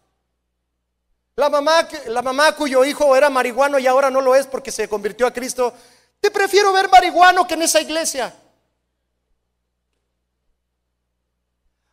[1.35, 4.87] La mamá, la mamá cuyo hijo era marihuano y ahora no lo es porque se
[4.87, 5.73] convirtió a Cristo.
[6.21, 8.33] Te prefiero ver marihuano que en esa iglesia.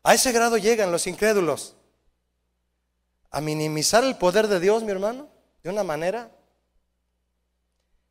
[0.07, 1.75] A ese grado llegan los incrédulos.
[3.33, 5.29] A minimizar el poder de Dios, mi hermano,
[5.65, 6.31] de una manera.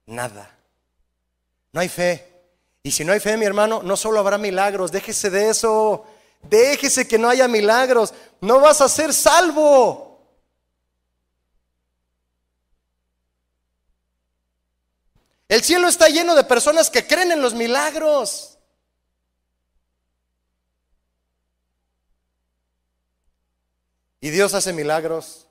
[0.05, 0.59] Nada.
[1.71, 2.33] No hay fe.
[2.83, 6.05] Y si no hay fe, mi hermano, no solo habrá milagros, déjese de eso.
[6.41, 8.13] Déjese que no haya milagros.
[8.41, 10.19] No vas a ser salvo.
[15.47, 18.54] El cielo está lleno de personas que creen en los milagros.
[24.25, 25.45] Y Dios hace milagros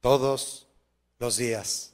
[0.00, 0.68] todos
[1.18, 1.90] los días.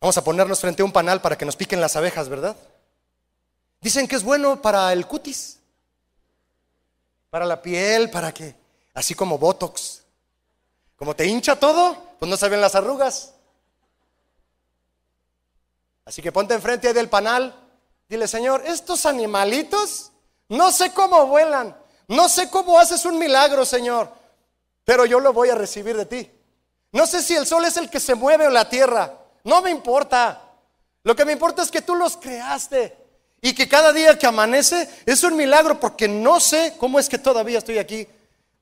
[0.00, 2.56] Vamos a ponernos frente a un panal para que nos piquen las abejas, ¿verdad?
[3.80, 5.60] Dicen que es bueno para el cutis
[7.30, 8.52] para la piel, para que,
[8.94, 10.02] así como Botox.
[10.96, 13.32] Como te hincha todo, pues no se las arrugas.
[16.04, 17.54] Así que ponte enfrente del panal,
[18.08, 20.10] dile, Señor, estos animalitos,
[20.48, 21.76] no sé cómo vuelan,
[22.08, 24.12] no sé cómo haces un milagro, Señor,
[24.86, 26.30] pero yo lo voy a recibir de ti.
[26.92, 29.12] No sé si el sol es el que se mueve o la tierra,
[29.44, 30.40] no me importa.
[31.02, 32.96] Lo que me importa es que tú los creaste.
[33.42, 37.18] Y que cada día que amanece es un milagro porque no sé cómo es que
[37.18, 38.08] todavía estoy aquí.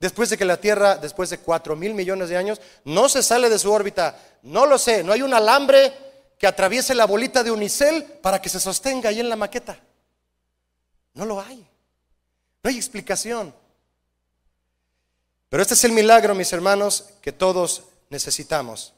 [0.00, 3.48] Después de que la Tierra, después de cuatro mil millones de años, no se sale
[3.48, 4.18] de su órbita.
[4.42, 5.04] No lo sé.
[5.04, 5.92] No hay un alambre
[6.38, 9.78] que atraviese la bolita de unicel para que se sostenga ahí en la maqueta.
[11.14, 11.66] No lo hay.
[12.62, 13.54] No hay explicación.
[15.54, 18.92] Pero este es el milagro, mis hermanos, que todos necesitamos.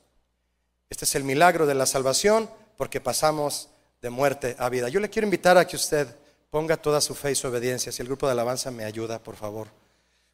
[0.89, 3.69] Este es el milagro de la salvación porque pasamos
[4.01, 4.89] de muerte a vida.
[4.89, 6.09] Yo le quiero invitar a que usted
[6.49, 7.93] ponga toda su fe y su obediencia.
[7.93, 9.69] Si el grupo de alabanza me ayuda, por favor.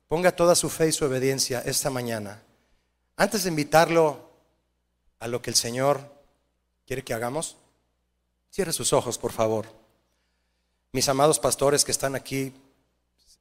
[0.06, 2.40] Ponga toda su fe y su obediencia esta mañana.
[3.16, 4.30] Antes de invitarlo
[5.18, 6.08] a lo que el Señor
[6.86, 7.56] quiere que hagamos?
[8.52, 9.66] Cierre sus ojos, por favor.
[10.92, 12.54] Mis amados pastores que están aquí,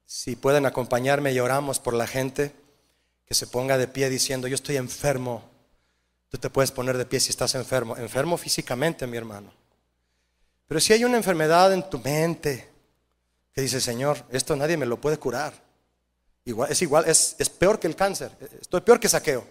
[0.08, 2.60] si pueden acompañarme y oramos por la gente
[3.32, 5.42] que se ponga de pie diciendo, yo estoy enfermo.
[6.28, 9.54] Tú te puedes poner de pie si estás enfermo, enfermo físicamente, mi hermano.
[10.68, 12.70] Pero si hay una enfermedad en tu mente
[13.54, 15.54] que dice, Señor, esto nadie me lo puede curar.
[16.44, 19.48] Igual, es igual, es, es peor que el cáncer, estoy peor que saqueo.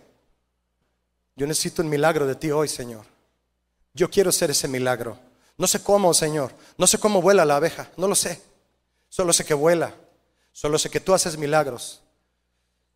[1.34, 3.06] Yo necesito un milagro de ti hoy, Señor.
[3.94, 5.18] Yo quiero ser ese milagro.
[5.56, 6.52] No sé cómo, Señor.
[6.76, 7.90] No sé cómo vuela la abeja.
[7.96, 8.42] No lo sé.
[9.08, 9.94] Solo sé que vuela.
[10.52, 12.02] Solo sé que tú haces milagros.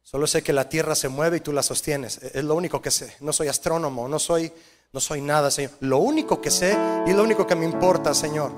[0.04, 2.18] Solo sé que la tierra se mueve y tú la sostienes.
[2.22, 3.16] E-, es lo único que sé.
[3.20, 4.52] No soy astrónomo, no soy,
[4.92, 5.72] no soy nada, Señor.
[5.80, 6.76] Lo único que sé
[7.06, 8.52] y lo único que me importa, Señor,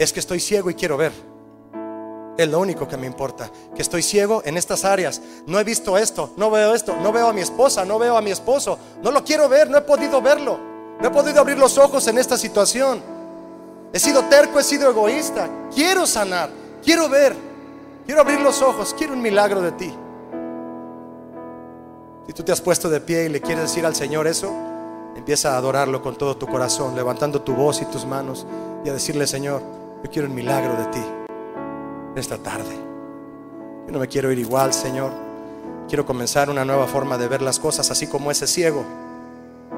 [0.00, 1.12] es que estoy ciego y quiero ver.
[2.36, 3.52] Es lo único que me importa.
[3.72, 5.22] Que estoy ciego en estas áreas.
[5.46, 8.20] No he visto esto, no veo esto, no veo a mi esposa, no veo a
[8.20, 8.76] mi esposo.
[9.00, 10.58] No lo quiero ver, no he podido verlo.
[11.00, 13.00] No he podido abrir los ojos en esta situación.
[13.92, 15.48] He sido terco, he sido egoísta.
[15.72, 16.50] Quiero sanar,
[16.82, 17.36] quiero ver,
[18.06, 19.94] quiero abrir los ojos, quiero un milagro de ti.
[22.26, 24.52] Si tú te has puesto de pie y le quieres decir al Señor eso,
[25.16, 28.46] empieza a adorarlo con todo tu corazón, levantando tu voz y tus manos
[28.84, 29.62] y a decirle, Señor,
[30.02, 31.02] yo quiero un milagro de ti
[32.16, 32.74] esta tarde.
[33.86, 35.10] Yo no me quiero ir igual, Señor.
[35.88, 38.84] Quiero comenzar una nueva forma de ver las cosas, así como ese ciego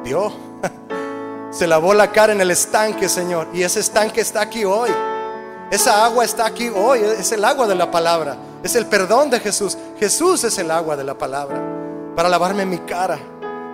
[0.04, 0.32] vio.
[1.50, 3.48] Se lavó la cara en el estanque, Señor.
[3.52, 4.90] Y ese estanque está aquí hoy.
[5.70, 7.00] Esa agua está aquí hoy.
[7.00, 8.36] Es el agua de la palabra.
[8.62, 9.76] Es el perdón de Jesús.
[9.98, 11.81] Jesús es el agua de la palabra.
[12.16, 13.18] Para lavarme mi cara.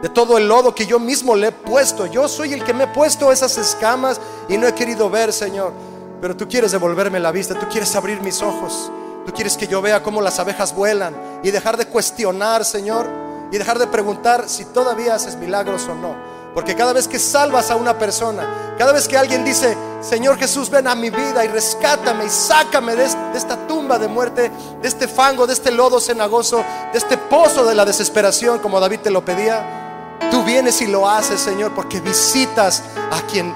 [0.02, 2.06] De todo el lodo que yo mismo le he puesto.
[2.06, 5.73] Yo soy el que me he puesto esas escamas y no he querido ver, Señor.
[6.20, 8.90] Pero tú quieres devolverme la vista, tú quieres abrir mis ojos,
[9.24, 13.06] tú quieres que yo vea cómo las abejas vuelan y dejar de cuestionar, Señor,
[13.52, 16.16] y dejar de preguntar si todavía haces milagros o no.
[16.59, 20.68] Porque cada vez que salvas a una persona, cada vez que alguien dice, Señor Jesús,
[20.68, 24.51] ven a mi vida y rescátame y sácame de, esta tumba de muerte,
[24.82, 28.98] de este fango, de este lodo cenagoso, de este pozo de la desesperación, como David
[29.05, 32.82] te lo pedía, tú vienes y lo haces, Señor, porque visitas
[33.12, 33.55] a quien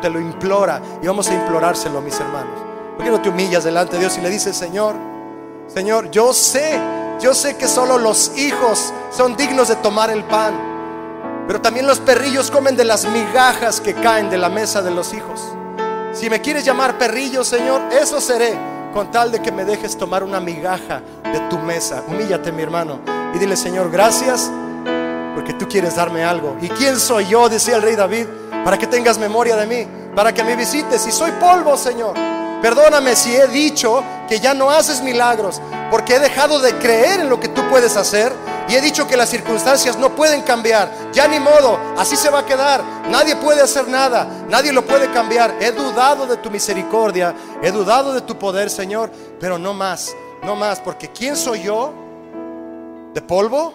[0.00, 2.62] te lo, implora y vamos a implorárselo, mis hermanos.
[2.94, 4.94] ¿Por qué no te humillas delante de Dios y le dices, Señor,
[5.66, 6.78] Señor, yo sé,
[7.20, 10.73] yo sé que solo los hijos son dignos de tomar el pan,
[11.46, 15.12] pero también los perrillos comen de las migajas que caen de la mesa de los
[15.12, 15.40] hijos.
[16.12, 18.54] Si me quieres llamar perrillo, Señor, eso seré,
[18.92, 22.02] con tal de que me dejes tomar una migaja de tu mesa.
[22.06, 23.00] Humíllate, mi hermano,
[23.34, 24.50] y dile, Señor, gracias,
[25.34, 26.56] porque tú quieres darme algo.
[26.60, 27.48] ¿Y quién soy yo?
[27.48, 28.26] Decía el rey David
[28.64, 31.06] para que tengas memoria de mí, para que me visites.
[31.06, 32.14] Y soy polvo, Señor.
[32.62, 35.60] Perdóname si he dicho que ya no haces milagros,
[35.90, 38.32] porque he dejado de creer en lo que tú puedes hacer
[38.68, 40.90] y he dicho que las circunstancias no pueden cambiar.
[41.12, 42.82] Ya ni modo, así se va a quedar.
[43.08, 45.54] Nadie puede hacer nada, nadie lo puede cambiar.
[45.60, 50.56] He dudado de tu misericordia, he dudado de tu poder, Señor, pero no más, no
[50.56, 51.92] más, porque ¿quién soy yo?
[53.12, 53.74] ¿De polvo?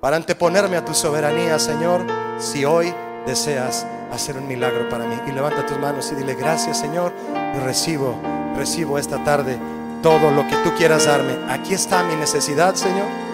[0.00, 2.02] Para anteponerme a tu soberanía, Señor,
[2.38, 2.94] si hoy
[3.26, 5.16] deseas hacer un milagro para mí.
[5.26, 7.12] Y levanta tus manos y dile, gracias Señor,
[7.56, 8.14] y recibo,
[8.56, 9.58] recibo esta tarde
[10.02, 11.36] todo lo que tú quieras darme.
[11.48, 13.27] Aquí está mi necesidad, Señor.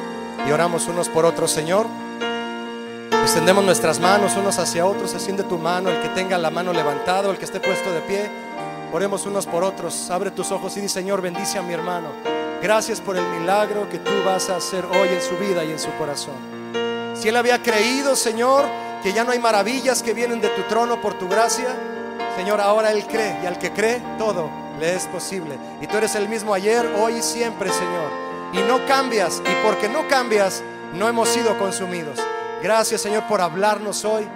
[0.47, 1.87] Y oramos unos por otros, Señor.
[3.23, 7.31] Extendemos nuestras manos unos hacia otros, asciende tu mano, el que tenga la mano levantada,
[7.31, 8.31] el que esté puesto de pie.
[8.93, 10.11] Oremos unos por otros.
[10.11, 12.09] Abre tus ojos y di, Señor, bendice a mi hermano.
[12.63, 15.79] Gracias por el milagro que tú vas a hacer hoy en su vida y en
[15.79, 16.35] su corazón.
[17.15, 18.65] Si él había creído, Señor,
[19.03, 21.77] que ya no hay maravillas que vienen de tu trono por tu gracia.
[22.37, 24.51] Señor, ahora Él cree y al que cree todo
[24.81, 25.59] le es posible.
[25.81, 28.24] Y tú eres el mismo ayer, hoy y siempre, Señor.
[28.55, 30.63] Y no cambias y porque no cambias,
[30.95, 32.19] no hemos sido consumidos.
[32.63, 34.27] Gracias, Señor, por hablarnos hoy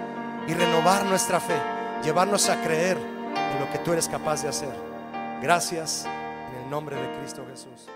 [0.47, 1.59] y renovar nuestra fe,
[2.03, 4.73] llevarnos a creer en lo que tú eres capaz de hacer.
[5.41, 7.89] Gracias en el nombre de Cristo Jesús.